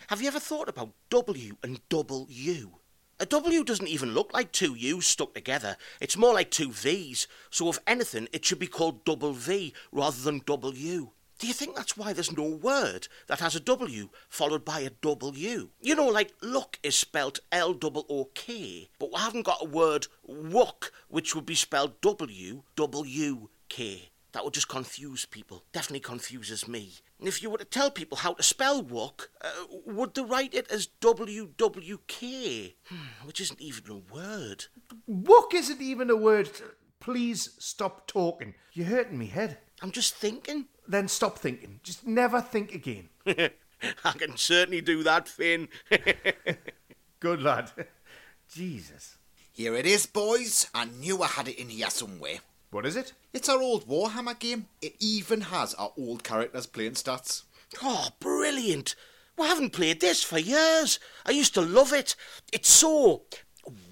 Have 0.08 0.22
you 0.22 0.28
ever 0.28 0.40
thought 0.40 0.68
about 0.70 0.94
W 1.10 1.56
and 1.62 1.86
double 1.90 2.26
U? 2.30 2.83
A 3.20 3.26
W 3.26 3.62
doesn't 3.62 3.86
even 3.86 4.12
look 4.12 4.32
like 4.34 4.50
two 4.50 4.74
U's 4.74 5.06
stuck 5.06 5.34
together. 5.34 5.76
It's 6.00 6.16
more 6.16 6.34
like 6.34 6.50
two 6.50 6.72
V's. 6.72 7.28
So 7.48 7.68
if 7.68 7.78
anything, 7.86 8.28
it 8.32 8.44
should 8.44 8.58
be 8.58 8.66
called 8.66 9.04
double 9.04 9.32
V 9.32 9.72
rather 9.92 10.20
than 10.20 10.42
U. 10.46 11.12
Do 11.38 11.46
you 11.46 11.52
think 11.52 11.76
that's 11.76 11.96
why 11.96 12.12
there's 12.12 12.36
no 12.36 12.48
word 12.48 13.06
that 13.28 13.40
has 13.40 13.54
a 13.54 13.60
W 13.60 14.08
followed 14.28 14.64
by 14.64 14.80
a 14.80 14.90
double 14.90 15.36
U? 15.36 15.70
You 15.80 15.94
know, 15.94 16.08
like 16.08 16.32
look 16.42 16.78
is 16.82 16.96
spelt 16.96 17.38
L 17.52 17.72
double 17.72 18.04
O 18.08 18.30
K, 18.34 18.88
but 18.98 19.12
we 19.12 19.18
haven't 19.20 19.42
got 19.42 19.62
a 19.62 19.66
word 19.66 20.08
wook, 20.28 20.90
which 21.08 21.34
would 21.34 21.46
be 21.46 21.54
spelled 21.54 22.00
W 22.00 22.62
W 22.74 23.48
K. 23.68 24.10
That 24.34 24.44
would 24.44 24.52
just 24.52 24.68
confuse 24.68 25.24
people. 25.24 25.62
Definitely 25.72 26.00
confuses 26.00 26.66
me. 26.66 26.94
And 27.20 27.28
if 27.28 27.40
you 27.40 27.50
were 27.50 27.58
to 27.58 27.64
tell 27.64 27.88
people 27.88 28.18
how 28.18 28.34
to 28.34 28.42
spell 28.42 28.82
wook, 28.82 29.28
uh, 29.40 29.48
would 29.86 30.14
they 30.14 30.22
write 30.22 30.52
it 30.52 30.68
as 30.72 30.88
WWK? 31.00 32.74
Hmm, 32.88 33.26
which 33.26 33.40
isn't 33.40 33.60
even 33.60 33.88
a 33.88 34.12
word. 34.12 34.64
Wook 35.08 35.54
isn't 35.54 35.80
even 35.80 36.10
a 36.10 36.16
word. 36.16 36.50
Please 36.98 37.54
stop 37.60 38.08
talking. 38.08 38.54
You're 38.72 38.86
hurting 38.86 39.18
me 39.18 39.26
head. 39.26 39.58
I'm 39.80 39.92
just 39.92 40.16
thinking. 40.16 40.66
Then 40.88 41.06
stop 41.06 41.38
thinking. 41.38 41.78
Just 41.84 42.04
never 42.04 42.40
think 42.40 42.74
again. 42.74 43.10
I 43.26 44.12
can 44.16 44.36
certainly 44.36 44.80
do 44.80 45.04
that, 45.04 45.28
Finn. 45.28 45.68
Good 47.20 47.40
lad. 47.40 47.70
Jesus. 48.52 49.16
Here 49.52 49.76
it 49.76 49.86
is, 49.86 50.06
boys. 50.06 50.68
I 50.74 50.86
knew 50.86 51.22
I 51.22 51.28
had 51.28 51.46
it 51.46 51.60
in 51.60 51.68
here 51.68 51.88
somewhere. 51.88 52.38
What 52.74 52.86
is 52.86 52.96
it? 52.96 53.12
It's 53.32 53.48
our 53.48 53.62
old 53.62 53.86
Warhammer 53.86 54.36
game. 54.36 54.66
It 54.82 54.96
even 54.98 55.42
has 55.42 55.74
our 55.74 55.92
old 55.96 56.24
characters 56.24 56.66
playing 56.66 56.94
stats. 56.94 57.44
oh, 57.80 58.08
brilliant. 58.18 58.96
We 59.38 59.46
haven't 59.46 59.70
played 59.70 60.00
this 60.00 60.24
for 60.24 60.38
years. 60.40 60.98
I 61.24 61.30
used 61.30 61.54
to 61.54 61.60
love 61.60 61.92
it. 61.92 62.16
It's 62.52 62.68
so 62.68 63.26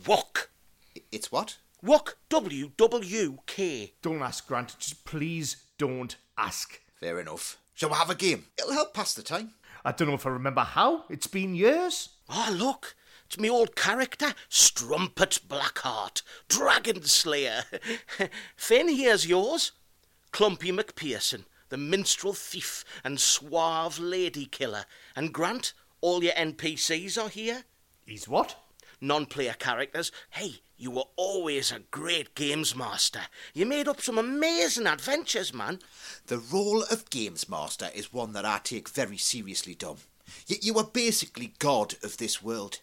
wook. 0.05 0.49
I- 0.97 1.03
It's 1.13 1.31
what? 1.31 1.59
Wook. 1.85 2.15
W 2.29 2.73
W 2.77 3.39
K. 3.47 3.93
Don't 4.03 4.21
ask, 4.21 4.49
Grant. 4.49 4.77
Just 4.81 5.05
please 5.05 5.59
don't 5.79 6.17
ask. 6.37 6.81
Fair 6.99 7.21
enough. 7.21 7.59
Shall 7.75 7.91
we 7.91 7.95
have 7.95 8.11
a 8.11 8.17
game? 8.17 8.47
It'll 8.59 8.73
help 8.73 8.95
pass 8.95 9.15
the 9.15 9.23
time. 9.23 9.53
I 9.85 9.93
don't 9.93 10.09
know 10.09 10.15
if 10.15 10.27
I 10.27 10.31
remember 10.31 10.63
how. 10.63 11.05
It's 11.09 11.29
been 11.29 11.55
years. 11.55 12.09
Oh, 12.29 12.49
look. 12.53 12.97
It's 13.33 13.41
me 13.41 13.49
old 13.49 13.75
character, 13.75 14.35
Strumpet 14.51 15.39
Blackheart, 15.49 16.21
Dragon 16.49 17.03
Slayer. 17.05 17.63
Finn, 18.57 18.91
here's 18.91 19.27
yours. 19.27 19.73
Clumpy 20.33 20.71
McPherson, 20.71 21.47
the 21.71 21.79
minstrel 21.79 22.35
thief 22.35 22.85
and 23.03 23.19
suave 23.19 23.99
lady 23.99 24.45
killer. 24.45 24.85
And 25.17 25.33
Grant, 25.33 25.73
all 26.03 26.23
your 26.23 26.35
NPCs 26.35 27.17
are 27.17 27.31
here. 27.31 27.65
He's 28.05 28.29
what? 28.29 28.57
Non 29.01 29.25
player 29.25 29.55
characters. 29.59 30.13
Hey, 30.29 30.57
you 30.77 30.91
were 30.91 31.09
always 31.17 31.73
a 31.73 31.79
great 31.91 32.35
games 32.35 32.77
master. 32.77 33.23
You 33.55 33.65
made 33.65 33.89
up 33.89 34.03
some 34.03 34.19
amazing 34.19 34.87
adventures, 34.87 35.55
man. 35.55 35.79
The 36.27 36.37
role 36.37 36.83
of 36.83 37.09
Games 37.09 37.49
Master 37.49 37.89
is 37.95 38.13
one 38.13 38.35
that 38.35 38.45
I 38.45 38.61
take 38.63 38.91
very 38.91 39.17
seriously, 39.17 39.75
Dom. 39.75 39.97
Y- 40.51 40.57
you 40.61 40.77
are 40.77 40.85
basically 40.85 41.55
God 41.59 41.95
of 42.05 42.19
this 42.19 42.43
world. 42.43 42.81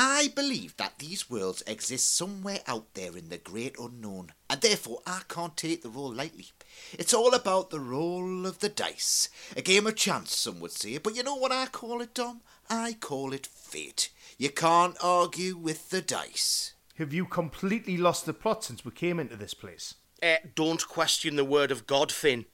I 0.00 0.28
believe 0.28 0.76
that 0.76 1.00
these 1.00 1.28
worlds 1.28 1.64
exist 1.66 2.14
somewhere 2.14 2.60
out 2.68 2.94
there 2.94 3.16
in 3.16 3.30
the 3.30 3.36
great 3.36 3.74
unknown, 3.80 4.30
and 4.48 4.60
therefore 4.60 5.00
I 5.04 5.22
can't 5.28 5.56
take 5.56 5.82
the 5.82 5.88
role 5.88 6.14
lightly. 6.14 6.46
It's 6.92 7.12
all 7.12 7.34
about 7.34 7.70
the 7.70 7.80
roll 7.80 8.46
of 8.46 8.60
the 8.60 8.68
dice. 8.68 9.28
A 9.56 9.60
game 9.60 9.88
of 9.88 9.96
chance, 9.96 10.36
some 10.36 10.60
would 10.60 10.70
say, 10.70 10.98
but 10.98 11.16
you 11.16 11.24
know 11.24 11.34
what 11.34 11.50
I 11.50 11.66
call 11.66 12.00
it, 12.00 12.14
Dom? 12.14 12.42
I 12.70 12.92
call 12.92 13.32
it 13.32 13.44
fate. 13.44 14.10
You 14.38 14.50
can't 14.50 14.96
argue 15.02 15.56
with 15.56 15.90
the 15.90 16.00
dice. 16.00 16.74
Have 16.98 17.12
you 17.12 17.24
completely 17.24 17.96
lost 17.96 18.24
the 18.24 18.32
plot 18.32 18.62
since 18.62 18.84
we 18.84 18.92
came 18.92 19.18
into 19.18 19.34
this 19.34 19.54
place? 19.54 19.96
Eh, 20.22 20.38
don't 20.54 20.86
question 20.86 21.34
the 21.34 21.44
word 21.44 21.72
of 21.72 21.88
God, 21.88 22.12
Finn. 22.12 22.44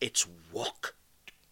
It's 0.00 0.26
wok. 0.52 0.96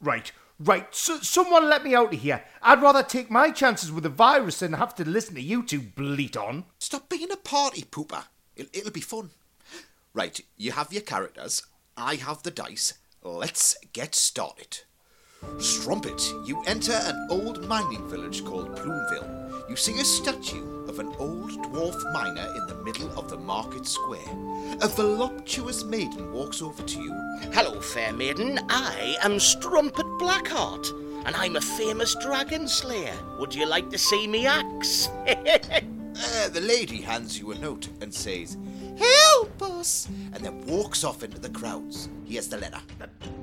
Right, 0.00 0.33
right. 0.59 0.95
So, 0.95 1.19
someone 1.19 1.69
let 1.69 1.85
me 1.85 1.95
out 1.95 2.15
of 2.15 2.21
here. 2.21 2.45
I'd 2.63 2.83
rather 2.83 3.03
take 3.03 3.31
my 3.31 3.51
chances 3.51 3.93
with 3.93 4.05
the 4.05 4.11
virus 4.11 4.61
than 4.61 4.75
have 4.75 4.95
to 4.97 5.09
listen 5.09 5.35
to 5.35 5.41
you 5.41 5.63
two 5.63 5.81
bleat 5.81 6.37
on. 6.37 6.65
Stop 6.79 7.09
being 7.09 7.31
a 7.31 7.37
party 7.37 7.83
pooper. 7.83 8.25
It'll, 8.55 8.71
it'll 8.73 8.91
be 8.91 9.01
fun. 9.01 9.31
Right, 10.15 10.41
you 10.57 10.73
have 10.73 10.93
your 10.93 11.03
characters. 11.03 11.63
I 11.97 12.15
have 12.17 12.43
the 12.43 12.51
dice. 12.51 12.95
Let's 13.23 13.77
get 13.93 14.15
started. 14.15 14.81
Strumpet, 15.59 16.33
you 16.45 16.62
enter 16.67 16.93
an 16.93 17.26
old 17.31 17.67
mining 17.67 18.07
village 18.09 18.45
called 18.45 18.75
Plumeville. 18.76 19.69
You 19.69 19.76
see 19.76 19.99
a 20.00 20.05
statue 20.05 20.87
of 20.87 20.99
an 20.99 21.12
old 21.19 21.50
dwarf 21.50 22.12
miner 22.12 22.47
in 22.57 22.67
the 22.67 22.83
middle 22.85 23.11
of 23.19 23.29
the 23.29 23.38
market 23.38 23.87
square. 23.87 24.21
A 24.81 24.88
voluptuous 24.88 25.85
maiden 25.85 26.33
walks 26.33 26.62
over 26.62 26.83
to 26.83 27.00
you. 27.00 27.12
Hello, 27.53 27.81
fair 27.81 28.12
maiden. 28.12 28.61
I 28.69 29.17
am 29.23 29.41
Strumpet 29.41 30.07
Blackheart, 30.21 30.93
and 31.26 31.35
I'm 31.35 31.57
a 31.57 31.61
famous 31.61 32.15
dragon 32.23 32.69
slayer. 32.69 33.15
Would 33.41 33.55
you 33.55 33.67
like 33.67 33.91
to 33.91 33.99
see 33.99 34.26
me 34.26 34.47
axe? 34.47 35.09
Uh, 36.19 36.49
the 36.49 36.62
lady 36.62 37.03
hands 37.03 37.38
you 37.38 37.50
a 37.50 37.55
note 37.59 37.88
and 38.00 38.12
says, 38.12 38.57
Help 38.99 39.62
us! 39.62 40.09
And 40.33 40.45
then 40.45 40.65
walks 40.67 41.05
off 41.05 41.23
into 41.23 41.38
the 41.38 41.50
crowds. 41.50 42.09
Here's 42.25 42.49
the 42.49 42.59
letter. 42.59 42.81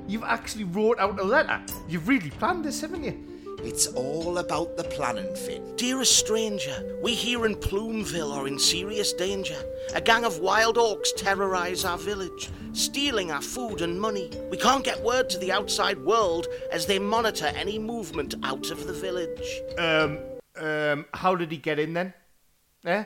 You've 0.06 0.24
actually 0.24 0.64
wrote 0.64 0.98
out 0.98 1.18
a 1.18 1.24
letter. 1.24 1.60
You've 1.88 2.08
really 2.08 2.30
planned 2.30 2.64
this, 2.64 2.80
haven't 2.80 3.04
you? 3.04 3.34
It's 3.64 3.86
all 3.86 4.38
about 4.38 4.76
the 4.76 4.84
planning, 4.84 5.34
Finn. 5.34 5.74
Dearest 5.76 6.18
stranger, 6.18 6.98
we 7.02 7.14
here 7.14 7.46
in 7.46 7.54
Plumeville 7.54 8.36
are 8.36 8.46
in 8.46 8.58
serious 8.58 9.14
danger. 9.14 9.56
A 9.94 10.02
gang 10.02 10.26
of 10.26 10.40
wild 10.40 10.76
orcs 10.76 11.16
terrorize 11.16 11.82
our 11.82 11.96
village, 11.96 12.50
stealing 12.74 13.30
our 13.30 13.40
food 13.40 13.80
and 13.80 13.98
money. 13.98 14.30
We 14.50 14.58
can't 14.58 14.84
get 14.84 15.02
word 15.02 15.30
to 15.30 15.38
the 15.38 15.50
outside 15.50 15.98
world 15.98 16.46
as 16.70 16.84
they 16.84 16.98
monitor 16.98 17.46
any 17.56 17.78
movement 17.78 18.34
out 18.42 18.70
of 18.70 18.86
the 18.86 18.92
village. 18.92 19.62
Um, 19.78 20.18
um, 20.56 21.06
how 21.14 21.34
did 21.34 21.50
he 21.50 21.56
get 21.56 21.78
in 21.78 21.94
then? 21.94 22.12
Eh? 22.84 23.04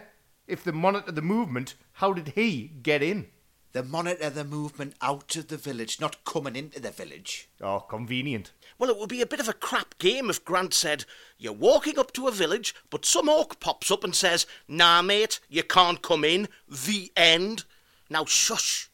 If 0.49 0.65
they 0.65 0.73
monitor 0.73 1.13
the 1.13 1.23
movement, 1.23 1.77
how 1.99 2.13
did 2.13 2.29
he 2.37 2.71
get 2.81 3.03
in? 3.03 3.27
They 3.73 3.83
monitor 3.83 4.31
the 4.31 4.45
movement 4.45 4.95
out 5.03 5.35
of 5.35 5.49
the 5.49 5.57
village, 5.57 6.01
not 6.01 6.25
coming 6.25 6.55
into 6.55 6.79
the 6.79 6.93
village. 6.93 7.49
Oh, 7.61 7.81
convenient. 7.81 8.53
Well, 8.79 8.89
it 8.89 8.97
would 8.97 9.09
be 9.09 9.21
a 9.21 9.27
bit 9.27 9.41
of 9.41 9.49
a 9.49 9.53
crap 9.53 9.99
game 9.99 10.31
if 10.31 10.45
Grant 10.45 10.73
said, 10.73 11.07
You're 11.39 11.53
walking 11.53 11.99
up 11.99 12.13
to 12.13 12.29
a 12.29 12.33
village, 12.33 12.73
but 12.89 13.05
some 13.05 13.29
orc 13.29 13.59
pops 13.59 13.91
up 13.91 14.05
and 14.05 14.15
says, 14.15 14.47
Nah, 14.69 15.03
mate, 15.03 15.41
you 15.49 15.65
can't 15.65 16.01
come 16.01 16.23
in. 16.23 16.47
The 16.69 17.11
end. 17.17 17.65
Now, 18.09 18.25
shush. 18.25 18.91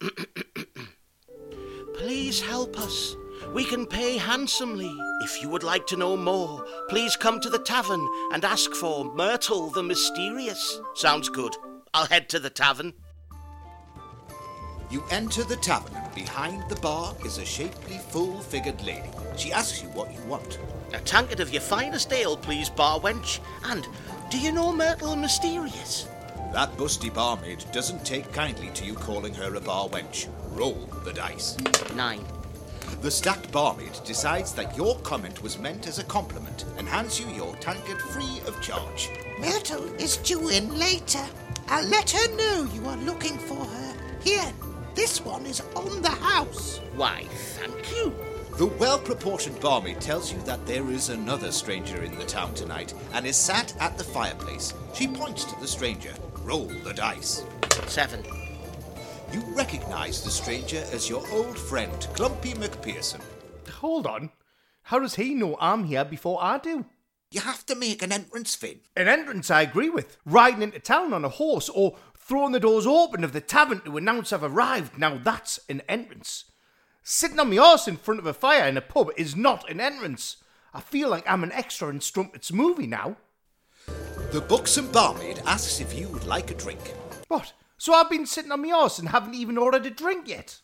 Please 1.94 2.40
help 2.40 2.76
us. 2.80 3.14
We 3.54 3.64
can 3.64 3.86
pay 3.86 4.16
handsomely. 4.16 4.92
If 5.22 5.40
you 5.40 5.48
would 5.50 5.62
like 5.62 5.86
to 5.86 5.96
know 5.96 6.16
more, 6.16 6.66
please 6.88 7.14
come 7.14 7.38
to 7.40 7.48
the 7.48 7.60
tavern 7.60 8.04
and 8.32 8.44
ask 8.44 8.72
for 8.74 9.04
Myrtle 9.14 9.70
the 9.70 9.84
Mysterious. 9.84 10.80
Sounds 10.96 11.28
good. 11.28 11.54
I'll 11.94 12.06
head 12.06 12.28
to 12.30 12.40
the 12.40 12.50
tavern. 12.50 12.92
You 14.90 15.04
enter 15.12 15.44
the 15.44 15.56
tavern. 15.56 15.96
Behind 16.12 16.68
the 16.68 16.76
bar 16.76 17.14
is 17.24 17.38
a 17.38 17.44
shapely, 17.44 17.98
full 17.98 18.40
figured 18.40 18.82
lady. 18.82 19.10
She 19.36 19.52
asks 19.52 19.80
you 19.80 19.88
what 19.90 20.12
you 20.12 20.20
want. 20.22 20.58
A 20.92 20.98
tankard 20.98 21.38
of 21.38 21.52
your 21.52 21.62
finest 21.62 22.12
ale, 22.12 22.36
please, 22.36 22.68
bar 22.68 22.98
wench. 22.98 23.38
And 23.64 23.86
do 24.28 24.38
you 24.38 24.50
know 24.50 24.72
Myrtle 24.72 25.14
Mysterious? 25.14 26.08
That 26.52 26.76
busty 26.76 27.14
barmaid 27.14 27.64
doesn't 27.72 28.04
take 28.04 28.32
kindly 28.32 28.70
to 28.74 28.84
you 28.84 28.94
calling 28.94 29.34
her 29.34 29.54
a 29.54 29.60
bar 29.60 29.88
wench. 29.88 30.28
Roll 30.50 30.88
the 31.04 31.12
dice. 31.12 31.56
Nine. 31.94 32.24
The 33.02 33.10
stacked 33.10 33.52
barmaid 33.52 33.92
decides 34.04 34.52
that 34.54 34.76
your 34.76 34.98
comment 35.00 35.42
was 35.42 35.58
meant 35.58 35.86
as 35.86 36.00
a 36.00 36.04
compliment 36.04 36.64
and 36.76 36.88
hands 36.88 37.20
you 37.20 37.28
your 37.28 37.54
tankard 37.56 38.00
free 38.00 38.40
of 38.46 38.60
charge. 38.60 39.10
Myrtle 39.38 39.84
is 39.94 40.16
due 40.18 40.48
in 40.48 40.76
later. 40.76 41.24
I'll 41.74 41.88
let 41.88 42.08
her 42.12 42.36
know 42.36 42.68
you 42.72 42.86
are 42.86 42.96
looking 42.98 43.36
for 43.36 43.64
her. 43.64 43.94
Here, 44.22 44.52
this 44.94 45.20
one 45.24 45.44
is 45.44 45.60
on 45.74 46.02
the 46.02 46.08
house. 46.08 46.78
Why, 46.94 47.24
thank 47.58 47.90
you. 47.90 48.14
The 48.58 48.66
well 48.66 48.96
proportioned 48.96 49.58
barmaid 49.58 50.00
tells 50.00 50.32
you 50.32 50.40
that 50.42 50.64
there 50.66 50.88
is 50.92 51.08
another 51.08 51.50
stranger 51.50 52.04
in 52.04 52.16
the 52.16 52.26
town 52.26 52.54
tonight 52.54 52.94
and 53.12 53.26
is 53.26 53.36
sat 53.36 53.74
at 53.80 53.98
the 53.98 54.04
fireplace. 54.04 54.72
She 54.94 55.08
points 55.08 55.42
to 55.46 55.58
the 55.58 55.66
stranger. 55.66 56.14
Roll 56.44 56.66
the 56.66 56.94
dice. 56.94 57.42
Seven. 57.88 58.22
You 59.32 59.40
recognize 59.56 60.22
the 60.22 60.30
stranger 60.30 60.84
as 60.92 61.10
your 61.10 61.28
old 61.32 61.58
friend, 61.58 62.06
Clumpy 62.14 62.52
McPherson. 62.52 63.20
Hold 63.80 64.06
on. 64.06 64.30
How 64.82 65.00
does 65.00 65.16
he 65.16 65.34
know 65.34 65.56
I'm 65.58 65.82
here 65.82 66.04
before 66.04 66.38
I 66.40 66.58
do? 66.58 66.86
You 67.34 67.40
have 67.40 67.66
to 67.66 67.74
make 67.74 68.00
an 68.00 68.12
entrance, 68.12 68.54
Finn. 68.54 68.78
An 68.96 69.08
entrance 69.08 69.50
I 69.50 69.62
agree 69.62 69.90
with. 69.90 70.18
Riding 70.24 70.62
into 70.62 70.78
town 70.78 71.12
on 71.12 71.24
a 71.24 71.28
horse 71.28 71.68
or 71.68 71.96
throwing 72.16 72.52
the 72.52 72.60
doors 72.60 72.86
open 72.86 73.24
of 73.24 73.32
the 73.32 73.40
tavern 73.40 73.80
to 73.80 73.96
announce 73.96 74.32
I've 74.32 74.44
arrived. 74.44 74.96
Now 75.00 75.18
that's 75.18 75.58
an 75.68 75.82
entrance. 75.88 76.44
Sitting 77.02 77.40
on 77.40 77.50
my 77.50 77.56
horse 77.56 77.88
in 77.88 77.96
front 77.96 78.20
of 78.20 78.26
a 78.26 78.32
fire 78.32 78.68
in 78.68 78.76
a 78.76 78.80
pub 78.80 79.10
is 79.16 79.34
not 79.34 79.68
an 79.68 79.80
entrance. 79.80 80.36
I 80.72 80.80
feel 80.80 81.08
like 81.08 81.28
I'm 81.28 81.42
an 81.42 81.50
extra 81.50 81.88
in 81.88 81.98
Strumpet's 81.98 82.52
movie 82.52 82.86
now. 82.86 83.16
The 84.30 84.40
buxom 84.40 84.92
barmaid 84.92 85.42
asks 85.44 85.80
if 85.80 85.92
you 85.92 86.06
would 86.10 86.26
like 86.26 86.52
a 86.52 86.54
drink. 86.54 86.94
What? 87.26 87.52
So 87.78 87.94
I've 87.94 88.10
been 88.10 88.26
sitting 88.26 88.52
on 88.52 88.62
my 88.62 88.68
horse 88.68 89.00
and 89.00 89.08
haven't 89.08 89.34
even 89.34 89.58
ordered 89.58 89.86
a 89.86 89.90
drink 89.90 90.28
yet? 90.28 90.60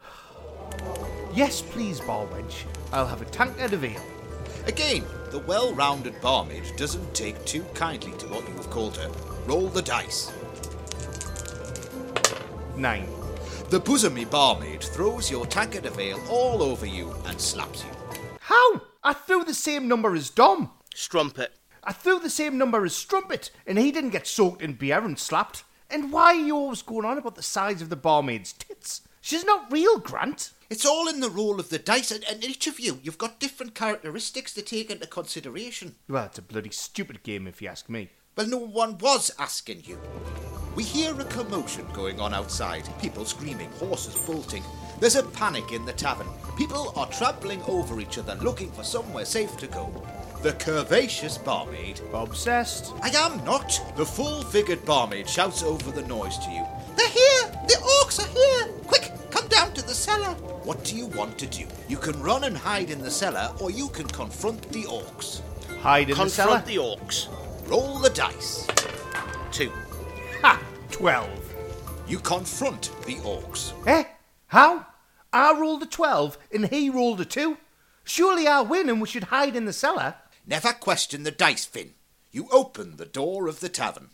yes, 1.34 1.60
please, 1.60 2.00
bar 2.00 2.26
wench. 2.28 2.64
I'll 2.90 3.06
have 3.06 3.20
a 3.20 3.26
tankard 3.26 3.74
of 3.74 3.84
ale. 3.84 4.19
Again, 4.70 5.04
the 5.32 5.40
well 5.40 5.74
rounded 5.74 6.20
barmaid 6.20 6.62
doesn't 6.76 7.12
take 7.12 7.44
too 7.44 7.64
kindly 7.74 8.12
to 8.18 8.28
what 8.28 8.48
you 8.48 8.54
have 8.54 8.70
called 8.70 8.96
her. 8.98 9.10
Roll 9.44 9.66
the 9.66 9.82
dice. 9.82 10.32
Nine. 12.76 13.08
The 13.70 13.80
bosomy 13.80 14.30
barmaid 14.30 14.84
throws 14.84 15.28
your 15.28 15.44
tankard 15.44 15.86
of 15.86 15.98
ale 15.98 16.20
all 16.30 16.62
over 16.62 16.86
you 16.86 17.12
and 17.26 17.40
slaps 17.40 17.82
you. 17.82 17.90
How? 18.38 18.82
I 19.02 19.12
threw 19.12 19.42
the 19.42 19.54
same 19.54 19.88
number 19.88 20.14
as 20.14 20.30
Dom. 20.30 20.70
Strumpet. 20.94 21.50
I 21.82 21.92
threw 21.92 22.20
the 22.20 22.30
same 22.30 22.56
number 22.56 22.84
as 22.84 22.94
Strumpet, 22.94 23.50
and 23.66 23.76
he 23.76 23.90
didn't 23.90 24.10
get 24.10 24.28
soaked 24.28 24.62
in 24.62 24.74
beer 24.74 25.00
and 25.00 25.18
slapped. 25.18 25.64
And 25.90 26.12
why 26.12 26.26
are 26.26 26.46
you 26.46 26.54
always 26.54 26.82
going 26.82 27.04
on 27.04 27.18
about 27.18 27.34
the 27.34 27.42
size 27.42 27.82
of 27.82 27.88
the 27.88 27.96
barmaid's 27.96 28.52
tits? 28.52 29.02
She's 29.20 29.44
not 29.44 29.70
real, 29.70 29.98
Grant. 29.98 30.52
It's 30.70 30.86
all 30.86 31.08
in 31.08 31.20
the 31.20 31.30
roll 31.30 31.60
of 31.60 31.68
the 31.68 31.78
dice, 31.78 32.10
and, 32.10 32.24
and 32.24 32.42
each 32.42 32.66
of 32.66 32.80
you, 32.80 33.00
you've 33.02 33.18
got 33.18 33.40
different 33.40 33.74
characteristics 33.74 34.54
to 34.54 34.62
take 34.62 34.90
into 34.90 35.06
consideration. 35.06 35.96
Well, 36.08 36.24
it's 36.24 36.38
a 36.38 36.42
bloody 36.42 36.70
stupid 36.70 37.22
game 37.22 37.46
if 37.46 37.60
you 37.60 37.68
ask 37.68 37.88
me. 37.88 38.10
Well, 38.36 38.46
no 38.46 38.58
one 38.58 38.96
was 38.98 39.30
asking 39.38 39.82
you. 39.84 39.98
We 40.74 40.84
hear 40.84 41.18
a 41.20 41.24
commotion 41.24 41.84
going 41.92 42.20
on 42.20 42.32
outside. 42.32 42.88
People 43.00 43.24
screaming, 43.24 43.70
horses 43.72 44.14
bolting. 44.24 44.62
There's 45.00 45.16
a 45.16 45.24
panic 45.24 45.72
in 45.72 45.84
the 45.84 45.92
tavern. 45.92 46.28
People 46.56 46.92
are 46.96 47.08
trampling 47.08 47.60
over 47.64 48.00
each 48.00 48.16
other 48.16 48.36
looking 48.36 48.70
for 48.70 48.84
somewhere 48.84 49.24
safe 49.24 49.56
to 49.58 49.66
go. 49.66 49.90
The 50.42 50.52
curvaceous 50.52 51.44
barmaid. 51.44 52.00
Obsessed. 52.14 52.94
I 53.02 53.10
am 53.10 53.44
not. 53.44 53.78
The 53.96 54.06
full 54.06 54.42
figured 54.42 54.84
barmaid 54.86 55.28
shouts 55.28 55.62
over 55.62 55.90
the 55.90 56.06
noise 56.06 56.38
to 56.38 56.50
you. 56.50 56.64
They're 56.96 57.08
here! 57.08 57.52
The 57.66 57.74
orcs 57.74 58.20
are 58.20 58.28
here! 58.28 58.79
Quick, 59.60 59.74
come 59.74 59.74
down 59.74 59.82
to 59.82 59.86
the 59.86 59.94
cellar! 59.94 60.34
What 60.64 60.84
do 60.84 60.96
you 60.96 61.06
want 61.06 61.38
to 61.38 61.46
do? 61.46 61.66
You 61.88 61.96
can 61.96 62.20
run 62.22 62.44
and 62.44 62.56
hide 62.56 62.90
in 62.90 63.00
the 63.00 63.10
cellar, 63.10 63.52
or 63.60 63.70
you 63.70 63.88
can 63.88 64.06
confront 64.06 64.70
the 64.72 64.84
orcs. 64.84 65.40
Hide 65.80 66.10
in 66.10 66.16
the 66.16 66.30
cellar. 66.30 66.60
Confront 66.60 66.66
the 66.66 66.76
orcs. 66.76 67.68
Roll 67.68 67.98
the 67.98 68.10
dice. 68.10 68.66
Two. 69.52 69.70
Ha! 70.42 70.62
Twelve. 70.90 71.54
You 72.08 72.18
confront 72.18 72.90
the 73.04 73.16
orcs. 73.16 73.72
Eh? 73.86 74.04
How? 74.48 74.86
I 75.32 75.58
rolled 75.58 75.82
a 75.82 75.86
twelve 75.86 76.38
and 76.52 76.66
he 76.66 76.90
rolled 76.90 77.20
a 77.20 77.24
two. 77.24 77.58
Surely 78.04 78.46
I 78.46 78.62
win 78.62 78.88
and 78.88 79.00
we 79.00 79.08
should 79.08 79.24
hide 79.24 79.54
in 79.54 79.66
the 79.66 79.72
cellar. 79.72 80.16
Never 80.46 80.72
question 80.72 81.22
the 81.22 81.30
dice, 81.30 81.64
Finn. 81.64 81.94
You 82.32 82.48
open 82.50 82.96
the 82.96 83.06
door 83.06 83.46
of 83.46 83.60
the 83.60 83.68
tavern. 83.68 84.08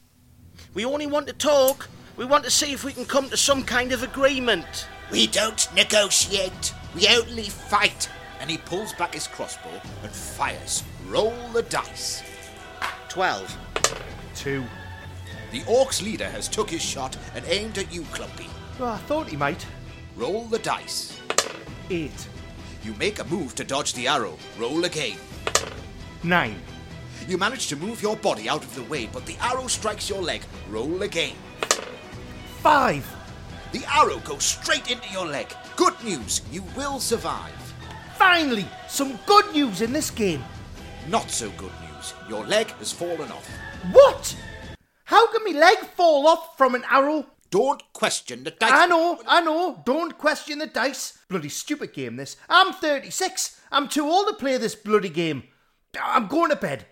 We 0.75 0.85
only 0.85 1.07
want 1.07 1.27
to 1.29 1.33
talk. 1.33 1.89
We 2.17 2.25
want 2.25 2.45
to 2.45 2.51
see 2.51 2.73
if 2.73 2.85
we 2.85 2.93
can 2.93 3.07
come 3.07 3.31
to 3.31 3.37
some 3.37 3.63
kind 3.63 3.93
of 3.93 4.03
agreement. 4.03 4.87
We 5.11 5.27
don't 5.27 5.73
negotiate. 5.75 6.75
We 6.95 7.09
only 7.09 7.45
fight. 7.45 8.09
And 8.41 8.51
he 8.51 8.59
pulls 8.59 8.93
back 8.95 9.15
his 9.15 9.27
crossbow 9.27 9.81
and 10.03 10.13
fires. 10.13 10.83
Roll 11.07 11.35
the 11.53 11.63
dice. 11.63 12.23
Twelve. 13.09 13.57
Two. 14.35 14.65
The 15.53 15.63
orc's 15.67 16.03
leader 16.03 16.29
has 16.29 16.49
took 16.49 16.69
his 16.69 16.83
shot 16.83 17.17
and 17.35 17.45
aimed 17.47 17.79
at 17.79 17.93
you, 17.93 18.03
Clumpy. 18.13 18.49
Well, 18.79 18.91
I 18.91 18.99
thought 18.99 19.29
he 19.29 19.37
might. 19.37 19.65
Roll 20.17 20.45
the 20.45 20.59
dice. 20.59 21.19
Eight. 21.89 22.29
You 22.83 22.95
make 22.95 23.19
a 23.21 23.25
move 23.25 23.55
to 23.55 23.65
dodge 23.65 23.95
the 23.95 24.09
arrow. 24.09 24.37
Roll 24.59 24.85
again. 24.85 25.17
Nine. 26.23 26.61
You 27.29 27.39
manage 27.39 27.69
to 27.69 27.77
move 27.77 28.03
your 28.03 28.17
body 28.17 28.49
out 28.49 28.63
of 28.63 28.75
the 28.75 28.83
way, 28.85 29.09
but 29.13 29.25
the 29.27 29.37
arrow 29.41 29.67
strikes 29.67 30.11
your 30.11 30.23
leg. 30.23 30.43
Roll 30.69 31.03
again. 31.03 31.35
Five. 32.61 33.07
The 33.73 33.85
arrow 33.93 34.19
goes 34.21 34.45
straight 34.45 34.91
into 34.91 35.09
your 35.11 35.27
leg. 35.27 35.53
Good 35.77 35.95
news, 36.05 36.43
you 36.51 36.63
will 36.77 37.01
survive. 37.01 37.53
Finally, 38.17 38.67
some 38.89 39.19
good 39.27 39.53
news 39.53 39.81
in 39.83 39.93
this 39.93 40.11
game. 40.11 40.43
Not 41.09 41.31
so 41.31 41.51
good 41.51 41.73
news, 41.83 42.15
your 42.29 42.45
leg 42.47 42.69
has 42.73 42.93
fallen 42.93 43.31
off. 43.31 43.49
What? 43.93 44.37
How 45.05 45.31
can 45.33 45.45
my 45.45 45.59
leg 45.59 45.79
fall 45.79 46.27
off 46.27 46.57
from 46.57 46.75
an 46.75 46.85
arrow? 46.91 47.27
Don't 47.51 47.83
question 47.93 48.45
the 48.45 48.51
dice. 48.51 48.71
I 48.73 48.87
know, 48.87 49.21
I 49.27 49.41
know. 49.41 49.83
Don't 49.85 50.19
question 50.19 50.59
the 50.59 50.67
dice. 50.67 51.19
Bloody 51.29 51.49
stupid 51.49 51.93
game, 51.93 52.17
this. 52.17 52.37
I'm 52.49 52.73
36. 52.73 53.61
I'm 53.71 53.89
too 53.89 54.05
old 54.05 54.29
to 54.29 54.35
play 54.35 54.57
this 54.57 54.75
bloody 54.75 55.09
game. 55.09 55.45
I'm 56.03 56.27
going 56.27 56.51
to 56.51 56.57
bed. 56.57 56.87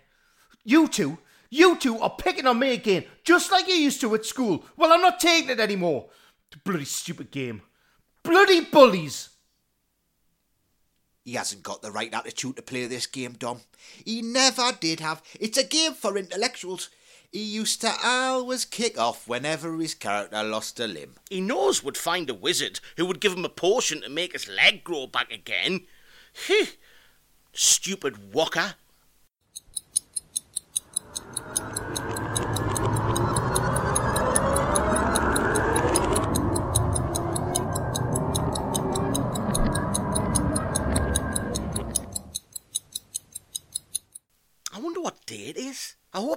You 0.65 0.89
two, 0.89 1.19
you 1.51 1.77
two 1.77 1.99
are 1.99 2.15
picking 2.17 2.47
on 2.47 2.59
me 2.59 2.73
again, 2.73 3.05
just 3.25 3.53
like 3.53 3.69
you 3.69 3.75
used 3.75 4.01
to 4.01 4.15
at 4.15 4.25
school. 4.25 4.65
Well, 4.77 4.93
I'm 4.93 5.03
not 5.03 5.21
taking 5.21 5.51
it 5.51 5.61
anymore. 5.61 6.09
Bloody 6.62 6.85
stupid 6.85 7.31
game. 7.31 7.62
Bloody 8.23 8.61
bullies. 8.61 9.31
He 11.25 11.33
hasn't 11.33 11.62
got 11.62 11.81
the 11.81 11.90
right 11.90 12.12
attitude 12.12 12.57
to 12.57 12.62
play 12.62 12.87
this 12.87 13.07
game, 13.07 13.33
Dom. 13.33 13.61
He 14.05 14.21
never 14.21 14.73
did 14.79 15.01
have. 15.01 15.23
It's 15.40 15.57
a 15.57 15.64
game 15.64 15.95
for 15.95 16.19
intellectuals. 16.19 16.90
He 17.33 17.43
used 17.43 17.81
to 17.81 17.93
always 18.05 18.64
kick 18.64 18.99
off 18.99 19.27
whenever 19.27 19.77
his 19.79 19.95
character 19.95 20.43
lost 20.43 20.79
a 20.79 20.87
limb. 20.87 21.14
He 21.31 21.40
knows 21.40 21.83
would 21.83 21.97
find 21.97 22.31
a 22.31 22.35
wizard 22.35 22.79
who 22.97 23.07
would 23.07 23.21
give 23.21 23.33
him 23.33 23.45
a 23.45 23.49
potion 23.49 24.03
to 24.03 24.09
make 24.09 24.35
his 24.35 24.49
leg 24.49 24.85
grow 24.85 25.07
back 25.07 25.33
again. 25.33 25.87
Heh. 26.47 26.67
Stupid 27.53 28.33
walker. 28.33 28.75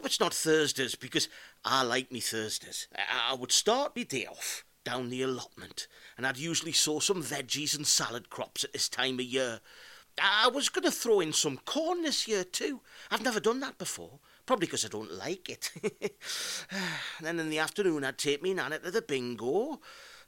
It's 0.08 0.22
not 0.22 0.34
Thursdays 0.34 0.96
because 0.96 1.28
I 1.66 1.84
like 1.84 2.14
me 2.14 2.22
Thursdays. 2.22 2.88
I 2.98 3.34
would 3.34 3.52
start 3.52 3.94
me 3.94 4.06
day 4.06 4.26
off 4.26 4.64
down 4.86 5.10
the 5.10 5.22
allotment 5.22 5.88
and 6.16 6.26
I'd 6.26 6.38
usually 6.38 6.72
sow 6.72 7.00
some 7.00 7.22
veggies 7.22 7.76
and 7.76 7.86
salad 7.86 8.30
crops 8.30 8.64
at 8.64 8.72
this 8.72 8.88
time 8.88 9.16
of 9.16 9.26
year. 9.26 9.60
I 10.18 10.48
was 10.48 10.70
going 10.70 10.86
to 10.86 10.92
throw 10.92 11.20
in 11.20 11.34
some 11.34 11.58
corn 11.66 12.04
this 12.04 12.26
year 12.26 12.46
too. 12.46 12.80
I've 13.12 13.24
never 13.24 13.42
done 13.42 13.60
that 13.60 13.78
before, 13.78 14.20
probably 14.46 14.68
because 14.68 14.86
I 14.86 14.88
don't 14.88 15.12
like 15.12 15.50
it. 15.50 15.72
then 17.22 17.40
in 17.42 17.50
the 17.50 17.60
afternoon 17.60 18.06
I'd 18.06 18.18
take 18.18 18.42
me 18.42 18.54
Nana 18.54 18.80
to 18.80 18.92
the 18.92 19.02
bingo. 19.02 19.82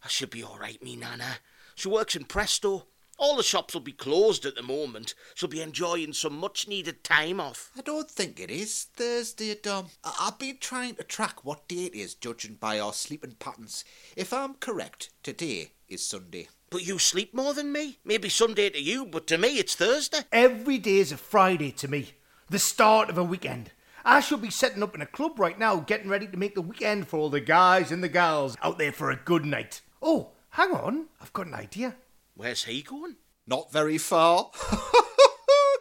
I 0.04 0.10
should 0.10 0.30
be 0.30 0.44
all 0.44 0.60
right, 0.60 0.84
me 0.84 0.98
Nana. 0.98 1.38
She 1.76 1.88
works 1.88 2.18
in 2.18 2.26
Presto. 2.26 2.88
All 3.20 3.36
the 3.36 3.44
shops 3.44 3.74
will 3.74 3.82
be 3.82 3.92
closed 3.92 4.46
at 4.46 4.56
the 4.56 4.64
moment. 4.64 5.14
so'll 5.36 5.50
be 5.50 5.62
enjoying 5.62 6.14
some 6.14 6.38
much 6.38 6.70
needed 6.70 7.04
time 7.04 7.42
off. 7.42 7.70
I 7.78 7.82
don't 7.82 8.10
think 8.10 8.40
it 8.40 8.50
is 8.50 8.86
Thursday, 8.96 9.54
Dom. 9.56 9.90
I- 10.06 10.16
I've 10.22 10.40
been 10.40 10.58
trying 10.58 10.96
to 10.96 11.04
track 11.04 11.44
what 11.44 11.68
day 11.68 11.84
it 11.86 11.96
is, 11.96 12.14
judging 12.14 12.56
by 12.56 12.80
our 12.80 12.94
sleeping 12.94 13.34
patterns. 13.34 13.84
If 14.16 14.32
I'm 14.32 14.54
correct, 14.54 15.10
today 15.22 15.74
is 15.90 16.08
Sunday. 16.08 16.48
But 16.70 16.84
you 16.84 16.98
sleep 16.98 17.34
more 17.34 17.54
than 17.54 17.74
me. 17.74 18.00
Maybe 18.06 18.30
Sunday 18.30 18.70
to 18.70 18.80
you, 18.82 19.06
but 19.06 19.28
to 19.28 19.38
me 19.38 19.58
it's 19.60 19.76
Thursday. 19.76 20.22
Every 20.32 20.78
day 20.78 21.00
is 21.00 21.12
a 21.12 21.18
Friday 21.18 21.72
to 21.74 21.90
me, 21.90 22.14
the 22.50 22.58
start 22.60 23.10
of 23.10 23.18
a 23.18 23.24
weekend. 23.24 23.72
I 24.06 24.22
should 24.22 24.42
be 24.42 24.50
setting 24.50 24.82
up 24.82 24.96
in 24.96 25.02
a 25.02 25.06
club 25.06 25.40
right 25.40 25.60
now, 25.60 25.76
getting 25.82 26.08
ready 26.08 26.28
to 26.28 26.38
make 26.38 26.56
the 26.56 26.62
weekend 26.62 27.10
for 27.10 27.20
all 27.20 27.30
the 27.30 27.42
guys 27.42 27.92
and 27.92 28.02
the 28.02 28.08
gals 28.08 28.56
out 28.62 28.78
there 28.78 28.94
for 28.94 29.12
a 29.12 29.18
good 29.18 29.44
night. 29.44 29.82
Oh, 30.02 30.32
hang 30.52 30.72
on, 30.72 31.08
I've 31.20 31.34
got 31.34 31.48
an 31.48 31.54
idea. 31.54 31.98
Where's 32.40 32.64
he 32.64 32.84
going? 32.84 33.18
Not 33.46 33.70
very 33.70 33.98
far. 33.98 34.50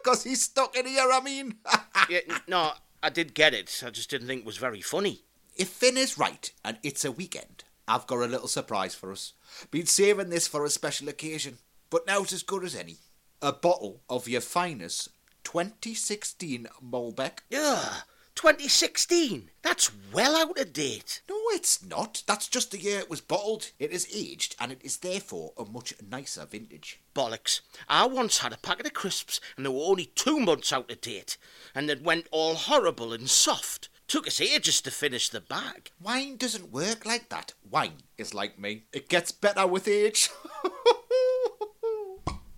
Because 0.03 0.23
he's 0.23 0.41
stuck 0.43 0.77
in 0.77 0.85
here, 0.85 1.09
I 1.11 1.19
mean. 1.21 1.55
yeah, 2.09 2.19
no, 2.47 2.71
I 3.03 3.09
did 3.09 3.33
get 3.33 3.53
it. 3.53 3.83
I 3.85 3.89
just 3.89 4.09
didn't 4.09 4.27
think 4.27 4.41
it 4.41 4.45
was 4.45 4.55
very 4.57 4.79
funny. 4.81 5.23
if 5.57 5.67
Finn 5.67 5.97
is 5.97 6.17
right 6.17 6.51
and 6.63 6.77
it's 6.83 7.03
a 7.03 7.11
weekend, 7.11 7.65
I've 7.85 8.07
got 8.07 8.19
a 8.19 8.25
little 8.27 8.47
surprise 8.47 8.95
for 8.95 9.11
us. 9.11 9.33
Been 9.71 9.85
saving 9.85 10.29
this 10.29 10.47
for 10.47 10.63
a 10.63 10.69
special 10.69 11.09
occasion, 11.09 11.57
but 11.89 12.07
now's 12.07 12.31
as 12.31 12.43
good 12.43 12.63
as 12.63 12.75
any. 12.75 12.97
A 13.41 13.51
bottle 13.51 14.01
of 14.09 14.27
your 14.29 14.41
finest 14.41 15.09
2016 15.43 16.67
Malbec. 16.81 17.39
Ugh, 17.55 18.03
2016. 18.39 19.51
That's 19.61 19.91
well 20.13 20.33
out 20.37 20.57
of 20.57 20.71
date. 20.71 21.21
No, 21.29 21.35
it's 21.51 21.83
not. 21.83 22.23
That's 22.25 22.47
just 22.47 22.71
the 22.71 22.79
year 22.79 22.99
it 22.99 23.09
was 23.09 23.19
bottled. 23.19 23.71
It 23.79 23.91
is 23.91 24.07
aged, 24.15 24.55
and 24.61 24.71
it 24.71 24.79
is 24.81 24.95
therefore 24.95 25.51
a 25.57 25.65
much 25.65 25.93
nicer 26.09 26.45
vintage. 26.45 27.01
Bollocks. 27.13 27.59
I 27.89 28.05
once 28.07 28.37
had 28.37 28.53
a 28.53 28.57
packet 28.57 28.85
of 28.85 28.93
crisps 28.93 29.41
and 29.57 29.65
they 29.65 29.69
were 29.69 29.83
only 29.83 30.05
two 30.05 30.39
months 30.39 30.71
out 30.71 30.89
of 30.89 31.01
date. 31.01 31.35
And 31.75 31.89
it 31.89 32.01
went 32.01 32.27
all 32.31 32.55
horrible 32.55 33.11
and 33.11 33.29
soft. 33.29 33.89
Took 34.07 34.25
us 34.25 34.39
ages 34.39 34.79
to 34.81 34.91
finish 34.91 35.27
the 35.27 35.41
bag. 35.41 35.91
Wine 36.01 36.37
doesn't 36.37 36.71
work 36.71 37.05
like 37.05 37.27
that. 37.27 37.53
Wine 37.69 38.03
is 38.17 38.33
like 38.33 38.57
me. 38.57 38.83
It 38.93 39.09
gets 39.09 39.33
better 39.33 39.67
with 39.67 39.85
age. 39.85 40.29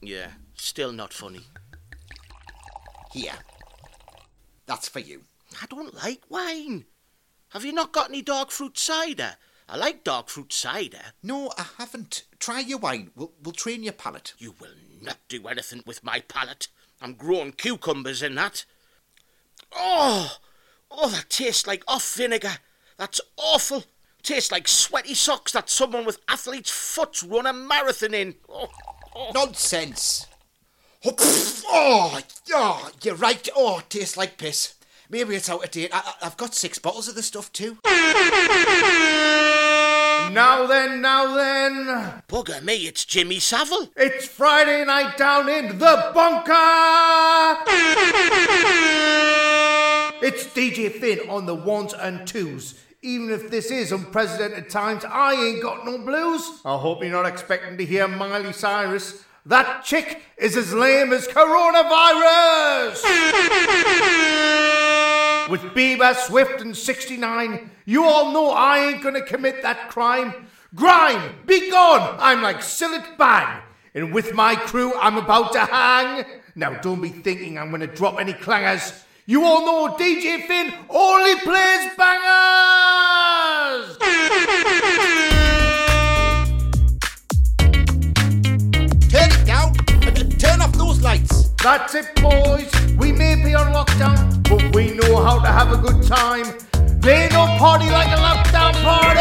Yeah, 0.03 0.31
still 0.55 0.91
not 0.91 1.13
funny. 1.13 1.41
Here. 3.13 3.35
That's 4.65 4.89
for 4.89 4.97
you. 4.99 5.21
I 5.61 5.65
don't 5.67 5.93
like 5.95 6.23
wine. 6.29 6.85
Have 7.49 7.65
you 7.65 7.73
not 7.73 7.91
got 7.91 8.09
any 8.09 8.21
dark 8.21 8.51
fruit 8.51 8.77
cider? 8.77 9.35
I 9.67 9.77
like 9.77 10.03
dark 10.03 10.29
fruit 10.29 10.53
cider. 10.53 11.13
No, 11.23 11.51
I 11.57 11.65
haven't. 11.77 12.23
Try 12.39 12.59
your 12.59 12.77
wine. 12.77 13.11
We'll, 13.15 13.31
we'll 13.41 13.53
train 13.53 13.83
your 13.83 13.93
palate. 13.93 14.33
You 14.37 14.55
will 14.59 14.75
not 15.01 15.17
do 15.27 15.47
anything 15.47 15.83
with 15.85 16.03
my 16.03 16.19
palate. 16.21 16.67
I'm 17.01 17.13
growing 17.13 17.53
cucumbers 17.53 18.21
in 18.21 18.35
that. 18.35 18.65
Oh, 19.73 20.37
oh, 20.89 21.09
that 21.09 21.29
tastes 21.29 21.67
like 21.67 21.83
off 21.87 22.15
vinegar. 22.15 22.57
That's 22.97 23.21
awful. 23.37 23.85
Tastes 24.23 24.51
like 24.51 24.67
sweaty 24.67 25.13
socks 25.13 25.53
that 25.53 25.69
someone 25.69 26.05
with 26.05 26.19
athlete's 26.27 26.69
foot's 26.69 27.23
run 27.23 27.47
a 27.47 27.53
marathon 27.53 28.13
in. 28.13 28.35
Oh, 28.47 28.69
oh. 29.15 29.31
Nonsense. 29.33 30.27
Oh, 31.03 31.15
oh, 31.67 32.19
yeah, 32.47 32.89
you're 33.01 33.15
right. 33.15 33.49
Oh, 33.55 33.79
it 33.79 33.89
tastes 33.89 34.17
like 34.17 34.37
piss. 34.37 34.75
Maybe 35.11 35.35
it's 35.35 35.49
out 35.49 35.61
of 35.61 35.69
date. 35.71 35.89
I, 35.93 36.13
I've 36.21 36.37
got 36.37 36.55
six 36.55 36.79
bottles 36.79 37.09
of 37.09 37.15
the 37.15 37.23
stuff 37.23 37.51
too. 37.51 37.77
Now 40.31 40.65
then, 40.65 41.01
now 41.01 41.35
then, 41.35 42.23
Bugger 42.29 42.63
me, 42.63 42.87
it's 42.87 43.03
Jimmy 43.03 43.39
Savile. 43.39 43.89
it's 43.97 44.25
Friday 44.25 44.85
night 44.85 45.17
down 45.17 45.49
in 45.49 45.77
the 45.77 46.11
bunker! 46.13 46.53
It's 50.25 50.45
DJ 50.45 50.89
Finn 50.89 51.27
on 51.29 51.45
the 51.45 51.55
ones 51.55 51.93
and 51.93 52.25
twos. 52.25 52.79
Even 53.01 53.31
if 53.31 53.51
this 53.51 53.69
is 53.69 53.91
unprecedented 53.91 54.69
times, 54.69 55.03
I 55.03 55.33
ain't 55.33 55.61
got 55.61 55.85
no 55.85 55.97
blues. 55.97 56.61
I 56.63 56.77
hope 56.77 57.01
you're 57.01 57.11
not 57.11 57.25
expecting 57.25 57.77
to 57.77 57.85
hear 57.85 58.07
Miley 58.07 58.53
Cyrus. 58.53 59.25
That 59.45 59.83
chick 59.83 60.21
is 60.37 60.55
as 60.55 60.73
lame 60.73 61.11
as 61.11 61.27
coronavirus! 61.27 63.01
With 65.51 65.75
Bieber, 65.75 66.15
Swift, 66.15 66.61
and 66.61 66.77
69, 66.77 67.69
you 67.83 68.05
all 68.05 68.31
know 68.31 68.51
I 68.51 68.85
ain't 68.85 69.03
gonna 69.03 69.21
commit 69.21 69.61
that 69.63 69.89
crime. 69.89 70.47
Grime, 70.73 71.35
be 71.45 71.69
gone! 71.69 72.15
I'm 72.21 72.41
like 72.41 72.59
Sillet 72.59 73.17
Bang. 73.17 73.61
And 73.93 74.13
with 74.13 74.33
my 74.33 74.55
crew, 74.55 74.93
I'm 74.95 75.17
about 75.17 75.51
to 75.51 75.59
hang. 75.59 76.23
Now, 76.55 76.79
don't 76.79 77.01
be 77.01 77.09
thinking 77.09 77.57
I'm 77.57 77.69
gonna 77.69 77.85
drop 77.85 78.17
any 78.17 78.31
clangers. 78.31 79.03
You 79.25 79.43
all 79.43 79.65
know 79.65 79.97
DJ 79.97 80.47
Finn 80.47 80.73
only 80.89 81.35
plays 81.41 81.97
bangers! 81.97 83.97
Turn 89.09 89.29
it 89.29 89.45
down 89.45 89.75
and 90.17 90.31
turn 90.39 90.61
off 90.61 90.71
those 90.77 91.01
lights. 91.01 91.40
That's 91.63 91.93
it, 91.93 92.15
boys. 92.15 92.71
We 92.97 93.11
may 93.11 93.35
be 93.35 93.53
on 93.53 93.71
lockdown, 93.71 94.41
but 94.49 94.75
we 94.75 94.95
know 94.95 95.23
how 95.23 95.37
to 95.39 95.47
have 95.47 95.71
a 95.71 95.77
good 95.77 96.01
time. 96.01 96.47
They 96.99 97.29
don't 97.29 97.55
party 97.59 97.87
like 97.91 98.07
a 98.07 98.19
lockdown 98.19 98.73
party. 98.81 99.19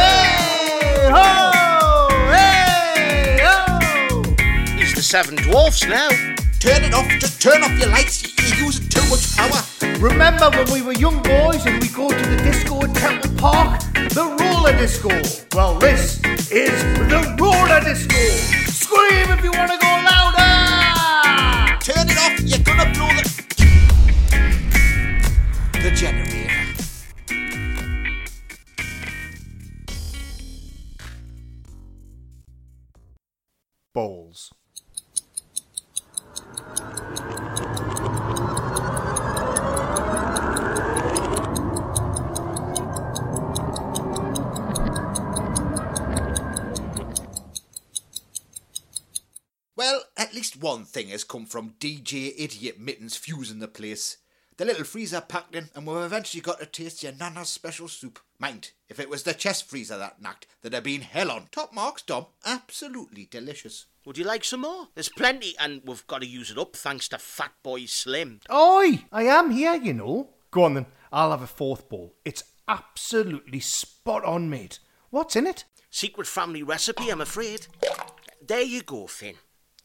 Ho! 1.12 2.09
Hey! 2.33 3.40
Ho! 3.42 4.22
He's 4.74 4.94
the 4.94 5.03
Seven 5.03 5.37
Dwarfs 5.37 5.87
now. 5.87 6.09
Turn 6.61 6.83
it 6.83 6.94
off. 6.94 7.07
Just 7.20 7.42
turn 7.42 7.62
off 7.62 7.79
your 7.79 7.90
lights. 7.90 8.22
You're 8.38 8.64
using 8.64 8.88
too 8.88 9.07
much 9.11 9.37
power. 9.37 9.62
Remember 9.98 10.48
when 10.48 10.72
we 10.72 10.81
were 10.81 10.94
young 10.94 11.22
boys 11.22 11.66
and 11.66 11.83
we 11.83 11.88
go 11.88 12.09
to 12.09 12.26
the 12.26 12.37
disco 12.42 12.83
at 12.83 12.94
Temple 12.94 13.33
Park? 13.37 13.83
The 13.92 14.24
roller 14.40 14.72
disco. 14.79 15.11
Well, 15.55 15.79
this 15.79 16.22
is 16.50 16.83
the 17.11 17.37
roller 17.38 17.81
disco. 17.85 18.16
Scream 18.72 19.29
if 19.29 19.44
you 19.44 19.53
want 19.53 19.72
to 19.72 19.79
go 19.79 19.89
come 51.40 51.46
from 51.46 51.74
DJ 51.81 52.35
Idiot 52.37 52.79
Mittens 52.79 53.16
fusing 53.16 53.61
the 53.61 53.68
place. 53.68 54.18
The 54.59 54.66
little 54.66 54.85
freezer 54.85 55.22
packed 55.22 55.55
in, 55.55 55.70
and 55.74 55.87
we've 55.87 55.96
eventually 55.96 56.42
got 56.42 56.61
to 56.61 56.66
taste 56.66 57.03
your 57.03 57.12
Nana's 57.12 57.48
special 57.48 57.88
soup. 57.88 58.18
Mind, 58.38 58.72
if 58.90 59.00
it 59.00 59.09
was 59.09 59.22
the 59.22 59.33
chest 59.33 59.70
freezer 59.70 59.96
that 59.96 60.20
knocked, 60.20 60.46
there'd 60.61 60.74
have 60.74 60.85
been 60.85 61.00
hell 61.00 61.31
on. 61.31 61.46
Top 61.50 61.72
marks, 61.72 62.03
Dom. 62.03 62.26
Absolutely 62.44 63.26
delicious. 63.31 63.87
Would 64.05 64.18
you 64.18 64.24
like 64.24 64.44
some 64.44 64.61
more? 64.61 64.88
There's 64.94 65.09
plenty, 65.09 65.55
and 65.59 65.81
we've 65.83 66.07
got 66.07 66.20
to 66.20 66.26
use 66.26 66.50
it 66.50 66.59
up 66.59 66.76
thanks 66.76 67.09
to 67.09 67.16
Fat 67.16 67.53
Boy 67.62 67.87
Slim. 67.87 68.40
Oi, 68.53 69.05
I 69.11 69.22
am 69.22 69.50
here, 69.50 69.76
you 69.76 69.94
know. 69.94 70.29
Go 70.50 70.64
on 70.64 70.74
then, 70.74 70.87
I'll 71.11 71.31
have 71.31 71.40
a 71.40 71.46
fourth 71.46 71.88
bowl. 71.88 72.12
It's 72.22 72.44
absolutely 72.68 73.61
spot 73.61 74.26
on, 74.26 74.50
mate. 74.50 74.79
What's 75.09 75.37
in 75.37 75.46
it? 75.46 75.64
Secret 75.88 76.26
family 76.26 76.62
recipe, 76.62 77.09
I'm 77.09 77.22
afraid. 77.22 77.66
There 78.46 78.61
you 78.61 78.83
go, 78.83 79.07
Finn. 79.07 79.37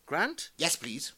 Grant? 0.06 0.52
Yes, 0.58 0.76
please. 0.76 1.14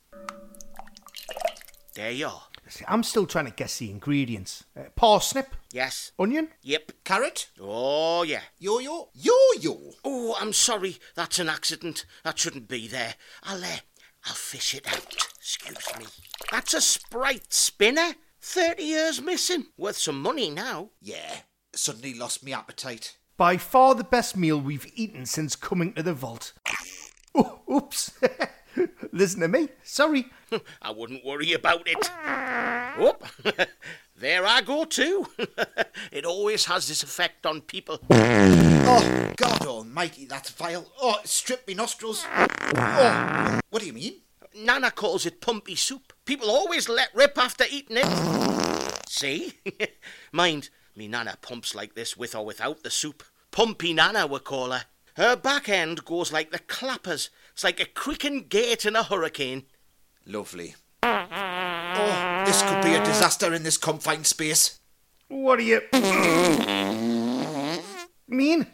There 1.95 2.11
you 2.11 2.27
are. 2.27 2.43
I'm 2.87 3.03
still 3.03 3.25
trying 3.25 3.45
to 3.45 3.51
guess 3.51 3.77
the 3.79 3.89
ingredients. 3.89 4.65
Uh, 4.77 4.83
parsnip, 4.95 5.55
Yes. 5.71 6.11
onion, 6.19 6.49
Yep. 6.61 6.91
Carrot? 7.05 7.47
Oh, 7.61 8.23
yeah. 8.23 8.41
Yo-yo? 8.59 9.09
Yo-yo? 9.13 9.93
Oh, 10.03 10.35
I'm 10.39 10.51
sorry. 10.53 10.99
That's 11.15 11.39
an 11.39 11.47
accident. 11.49 12.05
That 12.23 12.37
shouldn't 12.37 12.67
be 12.67 12.87
there. 12.87 13.15
I'll, 13.43 13.63
uh, 13.63 13.77
I'll 14.25 14.33
fish 14.35 14.75
it 14.75 14.85
out. 14.87 15.15
Excuse 15.37 15.77
me. 15.97 16.05
That's 16.51 16.73
a 16.73 16.81
Sprite 16.81 17.53
spinner. 17.53 18.15
30 18.41 18.83
years 18.83 19.21
missing. 19.21 19.67
Worth 19.77 19.97
some 19.97 20.21
money 20.21 20.49
now. 20.49 20.89
Yeah, 21.01 21.37
suddenly 21.73 22.13
lost 22.13 22.43
me 22.43 22.53
appetite. 22.53 23.17
by 23.37 23.55
far 23.57 23.93
the 23.95 24.03
best 24.03 24.35
meal 24.35 24.59
we've 24.59 24.91
eaten 24.95 25.25
since 25.25 25.55
coming 25.55 25.93
to 25.93 26.01
the 26.03 26.13
vault. 26.13 26.53
Oh, 27.35 27.59
oops. 27.71 28.11
Listen 29.11 29.41
to 29.41 29.47
me. 29.47 29.69
Sorry. 29.83 30.27
I 30.81 30.91
wouldn't 30.91 31.25
worry 31.25 31.53
about 31.53 31.87
it. 31.87 32.09
Whoop. 32.97 33.23
there 34.15 34.45
I 34.45 34.61
go 34.61 34.85
too. 34.85 35.27
it 36.11 36.25
always 36.25 36.65
has 36.65 36.87
this 36.87 37.03
effect 37.03 37.45
on 37.45 37.61
people. 37.61 37.99
Oh, 38.09 39.33
God 39.35 39.65
almighty, 39.65 40.25
that's 40.25 40.49
vile. 40.51 40.85
Oh, 41.01 41.19
it 41.23 41.27
stripped 41.27 41.67
me 41.67 41.73
nostrils. 41.73 42.25
Oh, 42.75 43.59
what 43.69 43.81
do 43.81 43.85
you 43.85 43.93
mean? 43.93 44.15
Nana 44.55 44.91
calls 44.91 45.25
it 45.25 45.41
pumpy 45.41 45.75
soup. 45.75 46.13
People 46.25 46.49
always 46.49 46.89
let 46.89 47.13
rip 47.13 47.37
after 47.37 47.65
eating 47.69 47.97
it. 47.99 49.09
See? 49.09 49.53
Mind, 50.31 50.69
me 50.95 51.07
Nana 51.07 51.37
pumps 51.41 51.75
like 51.75 51.93
this 51.93 52.17
with 52.17 52.33
or 52.35 52.45
without 52.45 52.83
the 52.83 52.89
soup. 52.89 53.23
Pumpy 53.51 53.93
Nana, 53.93 54.25
we 54.25 54.39
call 54.39 54.71
her. 54.71 54.85
Her 55.15 55.35
back 55.35 55.67
end 55.67 56.05
goes 56.05 56.31
like 56.31 56.51
the 56.51 56.59
clappers. 56.59 57.29
It's 57.57 57.63
like 57.63 57.79
a 57.79 57.85
creaking 57.85 58.49
gate 58.49 58.85
in 58.85 58.95
a 58.95 59.01
hurricane. 59.01 59.63
Lovely. 60.27 60.75
Oh, 61.01 62.43
this 62.45 62.61
could 62.61 62.83
be 62.83 62.93
a 62.93 63.03
disaster 63.03 63.51
in 63.51 63.63
this 63.63 63.77
confined 63.77 64.27
space. 64.27 64.79
What 65.27 65.57
are 65.57 65.63
you. 65.63 65.81
mean? 68.27 68.67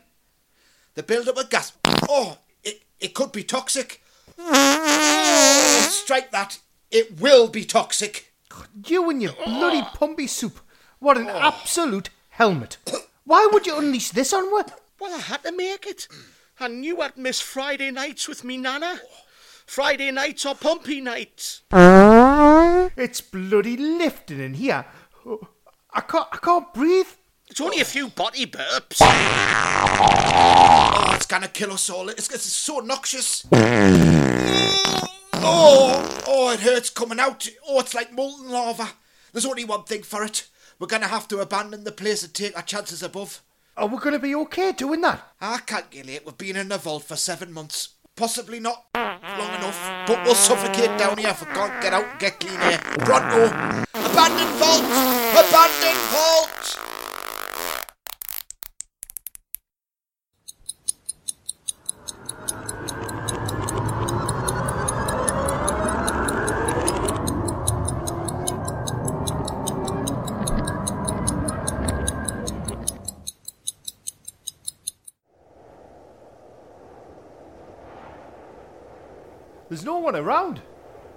The 0.96 1.04
build-up 1.04 1.38
of 1.38 1.50
gas. 1.50 1.72
Oh, 2.10 2.39
it, 2.62 2.82
it 3.00 3.13
could 3.13 3.32
be 3.32 3.46
toxic. 3.46 4.04
Strike 4.36 6.32
that. 6.32 6.60
It 6.91 7.22
will 7.22 7.48
be 7.48 7.63
toxic. 7.63 8.34
You 8.86 9.10
and 9.10 9.22
your 9.22 9.36
bloody 9.46 9.84
pumpy 9.96 10.28
soup. 10.28 10.60
What 11.00 11.17
an 11.17 11.30
absolute 11.30 12.10
helmet. 12.32 12.76
Why 13.24 13.48
would 13.50 13.65
you 13.65 13.78
unleash 13.78 14.10
this 14.10 14.34
on 14.34 14.43
her? 14.43 14.74
Well, 15.00 15.13
I 15.13 15.19
had 15.19 15.41
to 15.43 15.54
make 15.54 15.88
it. 15.88 16.10
I 16.60 16.68
knew 16.68 17.02
I'd 17.02 17.18
miss 17.18 17.39
Friday 17.39 17.89
nights 17.89 18.28
with 18.28 18.44
me 18.44 18.58
Nana. 18.58 19.00
Friday 19.66 20.12
nights 20.12 20.46
or 20.46 20.54
pumpy 20.54 21.02
nights. 21.02 21.63
It's 22.96 23.22
bloody 23.22 23.76
lifting 23.76 24.39
in 24.39 24.54
here. 24.54 24.86
Oh, 25.26 25.48
I 25.92 26.02
can't, 26.02 26.28
I 26.32 26.38
can't 26.38 26.72
breathe. 26.74 27.08
It's 27.48 27.60
only 27.60 27.82
a 27.82 27.86
few 27.86 28.10
body 28.10 28.46
burps. 28.46 29.00
Oh, 29.02 31.12
it's 31.16 31.26
gonna 31.26 31.48
kill 31.48 31.72
us 31.72 31.89
all. 31.89 32.10
It's, 32.10 32.32
it's 32.32 32.44
so 32.44 32.80
noxious. 32.80 33.48
Oh, 35.46 36.22
oh, 36.28 36.52
it 36.52 36.60
hurts 36.60 36.92
coming 36.92 37.20
out. 37.20 37.48
Oh, 37.68 37.80
it's 37.80 37.96
like 37.96 38.13
molten 38.13 38.50
lava. 38.50 38.89
There's 39.32 39.46
only 39.46 39.66
one 39.66 39.86
thing 39.86 40.04
for 40.04 40.24
it. 40.24 40.48
We're 40.78 40.88
gonna 40.88 41.08
have 41.08 41.28
to 41.30 41.39
abandon 41.39 41.84
the 41.84 41.92
place 41.92 42.24
and 42.24 42.34
take 42.34 42.56
our 42.56 42.62
chances 42.62 43.02
above. 43.02 43.42
Are 43.76 43.88
we 43.88 43.98
going 43.98 44.14
to 44.14 44.20
be 44.20 44.36
okay 44.36 44.72
doing 44.72 45.02
that? 45.02 45.34
I 45.42 45.58
calculate 45.66 46.24
we've 46.26 46.38
been 46.38 46.58
in 46.58 46.70
the 46.70 46.78
vault 46.78 47.06
for 47.06 47.16
seven 47.16 47.52
months. 47.52 47.96
Possibly 48.16 48.60
not 48.60 48.86
long 48.94 49.56
enough, 49.56 50.06
but 50.06 50.24
we'll 50.24 50.36
suffocate 50.36 50.96
down 51.00 51.18
here 51.18 51.30
if 51.30 51.42
we 51.42 51.52
can't 51.54 51.82
get 51.82 51.92
out 51.92 52.06
and 52.06 52.20
get 52.20 52.40
clean 52.40 52.60
air. 52.62 52.78
Pronto! 52.78 53.48
Abandoned 53.96 54.54
vault! 54.62 54.84
Abandoned 55.34 55.98
vault! 56.14 56.83
One 80.04 80.16
around. 80.16 80.62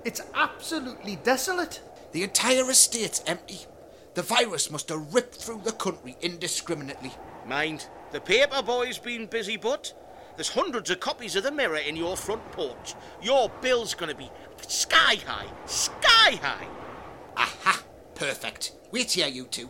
It's 0.04 0.22
absolutely 0.34 1.16
desolate. 1.16 1.82
The 2.12 2.22
entire 2.22 2.70
estate's 2.70 3.22
empty. 3.26 3.66
The 4.14 4.22
virus 4.22 4.70
must 4.70 4.88
have 4.88 5.12
ripped 5.12 5.34
through 5.34 5.62
the 5.64 5.72
country 5.72 6.16
indiscriminately. 6.22 7.12
Mind, 7.46 7.86
the 8.12 8.20
paper 8.20 8.62
boy's 8.62 8.98
been 8.98 9.26
busy, 9.26 9.56
but 9.56 9.92
there's 10.36 10.48
hundreds 10.48 10.90
of 10.90 11.00
copies 11.00 11.36
of 11.36 11.42
the 11.42 11.50
mirror 11.50 11.76
in 11.76 11.96
your 11.96 12.16
front 12.16 12.50
porch. 12.52 12.94
Your 13.20 13.50
bill's 13.60 13.94
gonna 13.94 14.14
be 14.14 14.30
sky 14.66 15.16
high. 15.26 15.48
Sky 15.66 16.36
high. 16.36 16.68
Aha! 17.36 17.82
Perfect. 18.14 18.72
Wait 18.92 19.12
here, 19.12 19.28
you 19.28 19.44
two. 19.44 19.68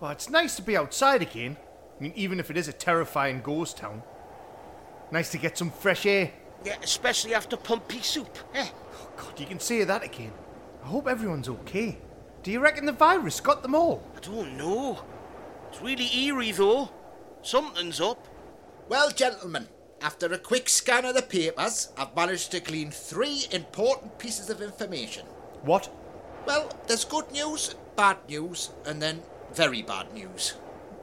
Well, 0.00 0.12
it's 0.12 0.30
nice 0.30 0.56
to 0.56 0.62
be 0.62 0.76
outside 0.76 1.20
again. 1.20 1.56
I 1.98 2.02
mean, 2.02 2.12
even 2.14 2.38
if 2.40 2.50
it 2.50 2.56
is 2.56 2.68
a 2.68 2.72
terrifying 2.72 3.40
ghost 3.42 3.78
town. 3.78 4.02
Nice 5.10 5.30
to 5.32 5.38
get 5.38 5.58
some 5.58 5.70
fresh 5.70 6.06
air. 6.06 6.32
Yeah, 6.64 6.76
especially 6.82 7.34
after 7.34 7.56
pumpy 7.56 8.00
soup. 8.00 8.38
Eh? 8.54 8.66
Oh, 8.68 9.08
God, 9.16 9.38
you 9.40 9.46
can 9.46 9.60
say 9.60 9.84
that 9.84 10.02
again. 10.02 10.32
I 10.82 10.88
hope 10.88 11.08
everyone's 11.08 11.48
okay. 11.48 11.98
Do 12.42 12.50
you 12.52 12.60
reckon 12.60 12.86
the 12.86 12.92
virus 12.92 13.40
got 13.40 13.62
them 13.62 13.74
all? 13.74 14.02
I 14.16 14.20
don't 14.20 14.56
know. 14.56 15.00
It's 15.68 15.82
really 15.82 16.08
eerie 16.16 16.52
though. 16.52 16.90
Something's 17.42 18.00
up. 18.00 18.28
Well, 18.88 19.10
gentlemen, 19.10 19.68
after 20.00 20.32
a 20.32 20.38
quick 20.38 20.68
scan 20.68 21.04
of 21.04 21.14
the 21.14 21.22
papers, 21.22 21.88
I've 21.96 22.14
managed 22.14 22.52
to 22.52 22.60
glean 22.60 22.90
three 22.90 23.46
important 23.50 24.18
pieces 24.18 24.48
of 24.48 24.62
information. 24.62 25.26
What? 25.62 25.90
Well, 26.46 26.70
there's 26.86 27.04
good 27.04 27.30
news, 27.32 27.74
bad 27.96 28.18
news, 28.28 28.70
and 28.84 29.02
then 29.02 29.22
very 29.52 29.82
bad 29.82 30.14
news. 30.14 30.50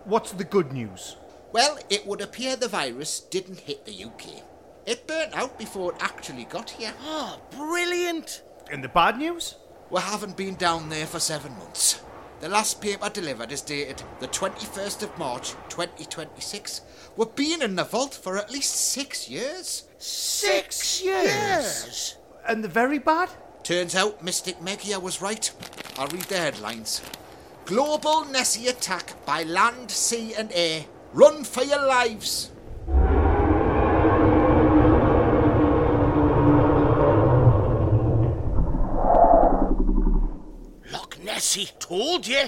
What's 0.06 0.32
the 0.32 0.46
good 0.46 0.72
news? 0.72 1.18
Well, 1.52 1.78
it 1.90 2.08
would 2.08 2.22
appear 2.22 2.56
the 2.56 2.68
virus 2.68 3.20
didn't 3.20 3.60
hit 3.60 3.86
the 3.86 4.06
UK. 4.06 4.44
It 4.86 5.08
burnt 5.08 5.34
out 5.34 5.58
before 5.58 5.94
it 5.94 6.02
actually 6.02 6.46
got 6.46 6.70
here. 6.72 6.94
Oh, 7.04 7.40
brilliant. 7.56 8.44
And 8.72 8.84
the 8.84 8.90
bad 8.90 9.18
news? 9.18 9.56
We 9.90 10.02
haven't 10.02 10.38
been 10.38 10.56
down 10.56 10.90
there 10.90 11.06
for 11.06 11.20
seven 11.20 11.54
months. 11.58 12.02
The 12.42 12.50
last 12.50 12.82
paper 12.82 13.10
delivered 13.10 13.52
is 13.54 13.62
dated 13.62 14.04
the 14.20 14.28
21st 14.28 15.04
of 15.04 15.18
March 15.18 15.52
2026. 15.70 16.82
We've 17.16 17.36
been 17.36 17.62
in 17.62 17.76
the 17.76 17.86
vault 17.86 18.14
for 18.14 18.38
at 18.38 18.52
least 18.52 18.76
six 18.76 19.30
years. 19.30 19.84
Six 19.98 21.02
years? 21.02 22.18
And 22.46 22.62
the 22.64 22.68
very 22.68 23.00
bad? 23.00 23.30
Turns 23.64 23.96
out 23.96 24.22
Mystic 24.22 24.62
Meg 24.62 24.82
here 24.82 25.00
was 25.00 25.22
right. 25.22 25.50
I'll 25.98 26.08
read 26.08 26.24
the 26.24 26.38
headlines. 26.38 27.02
Global 27.66 28.26
Nessie 28.26 28.68
attack 28.68 29.14
by 29.26 29.44
land, 29.44 29.90
sea, 29.90 30.34
and 30.34 30.52
air. 30.54 30.84
Run 31.14 31.46
for 31.46 31.64
your 31.64 31.86
lives. 31.88 32.52
Loch 41.54 41.58
Nessie 41.58 41.72
told 41.80 42.28
you. 42.28 42.48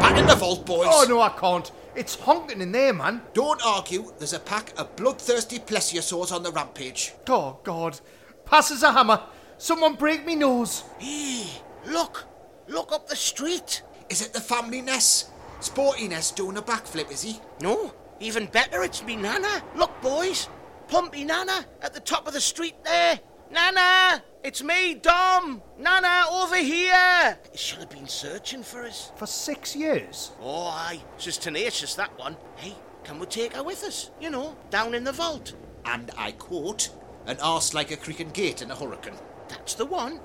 Back 0.00 0.18
in 0.18 0.26
the 0.26 0.34
vault, 0.34 0.66
boys. 0.66 0.88
Oh, 0.90 1.06
no, 1.08 1.20
I 1.20 1.30
can't. 1.30 1.70
It's 1.94 2.14
honking 2.14 2.60
in 2.60 2.72
there, 2.72 2.92
man. 2.92 3.22
Don't 3.32 3.64
argue. 3.64 4.12
There's 4.18 4.34
a 4.34 4.38
pack 4.38 4.72
of 4.78 4.94
bloodthirsty 4.96 5.60
plesiosaurs 5.60 6.32
on 6.32 6.42
the 6.42 6.52
rampage. 6.52 7.14
Oh, 7.28 7.58
God. 7.64 8.00
Passes 8.44 8.82
a 8.82 8.92
hammer. 8.92 9.22
Someone 9.56 9.94
break 9.94 10.26
me 10.26 10.34
nose. 10.36 10.84
Hey, 10.98 11.46
look. 11.86 12.26
Look 12.68 12.92
up 12.92 13.08
the 13.08 13.16
street. 13.16 13.82
Is 14.10 14.22
it 14.22 14.32
the 14.32 14.40
family 14.40 14.82
Ness? 14.82 15.30
Sporty 15.60 16.08
Ness 16.08 16.30
doing 16.30 16.56
a 16.56 16.62
backflip, 16.62 17.10
is 17.10 17.22
he? 17.22 17.40
No, 17.60 17.92
even 18.20 18.46
better, 18.46 18.82
it's 18.82 19.02
me 19.02 19.16
Nana. 19.16 19.62
Look, 19.74 20.00
boys. 20.00 20.48
Pumpy 20.86 21.24
Nana 21.24 21.66
at 21.82 21.92
the 21.94 22.00
top 22.00 22.26
of 22.26 22.32
the 22.34 22.40
street 22.40 22.76
there. 22.84 23.20
Nana! 23.50 24.22
It's 24.44 24.62
me, 24.62 24.94
Dom! 24.94 25.62
Nana, 25.78 26.26
over 26.30 26.56
here! 26.56 27.38
She'll 27.54 27.80
have 27.80 27.90
been 27.90 28.06
searching 28.06 28.62
for 28.62 28.84
us. 28.84 29.10
For 29.16 29.26
six 29.26 29.74
years? 29.74 30.32
Oh, 30.40 30.66
aye. 30.66 31.00
She's 31.16 31.38
tenacious, 31.38 31.94
that 31.94 32.16
one. 32.18 32.36
Hey, 32.56 32.74
can 33.04 33.18
we 33.18 33.26
take 33.26 33.54
her 33.54 33.62
with 33.62 33.82
us? 33.84 34.10
You 34.20 34.30
know, 34.30 34.56
down 34.70 34.94
in 34.94 35.04
the 35.04 35.12
vault. 35.12 35.54
And 35.84 36.10
I 36.18 36.32
quote, 36.32 36.90
an 37.26 37.38
arse 37.40 37.72
like 37.72 37.90
a 37.90 37.96
creaking 37.96 38.30
gate 38.30 38.60
in 38.60 38.70
a 38.70 38.76
hurricane. 38.76 39.14
That's 39.48 39.74
the 39.74 39.86
one. 39.86 40.20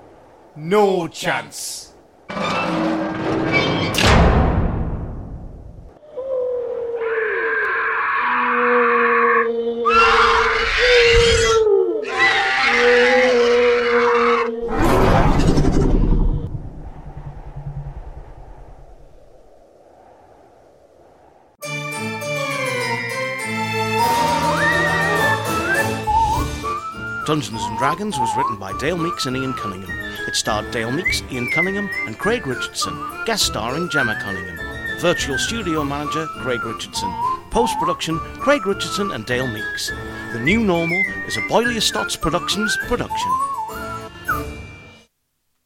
No 0.54 1.08
chance. 1.08 1.93
Dungeons 27.34 27.64
and 27.64 27.76
Dragons 27.78 28.16
was 28.16 28.36
written 28.36 28.54
by 28.54 28.72
Dale 28.78 28.96
Meeks 28.96 29.26
and 29.26 29.36
Ian 29.36 29.54
Cunningham. 29.54 29.90
It 30.28 30.36
starred 30.36 30.70
Dale 30.70 30.92
Meeks, 30.92 31.20
Ian 31.32 31.50
Cunningham, 31.50 31.90
and 32.06 32.16
Craig 32.16 32.46
Richardson, 32.46 32.96
guest 33.26 33.44
starring 33.46 33.90
Gemma 33.90 34.16
Cunningham. 34.22 34.56
Virtual 35.00 35.36
studio 35.36 35.82
manager 35.82 36.28
Craig 36.42 36.64
Richardson. 36.64 37.12
Post 37.50 37.76
production 37.80 38.20
Craig 38.38 38.64
Richardson 38.64 39.10
and 39.10 39.26
Dale 39.26 39.48
Meeks. 39.48 39.90
The 40.32 40.38
New 40.38 40.60
Normal 40.60 41.02
is 41.26 41.36
a 41.36 41.40
Boilier 41.48 41.82
Stotts 41.82 42.14
Productions 42.14 42.78
production. 42.86 43.32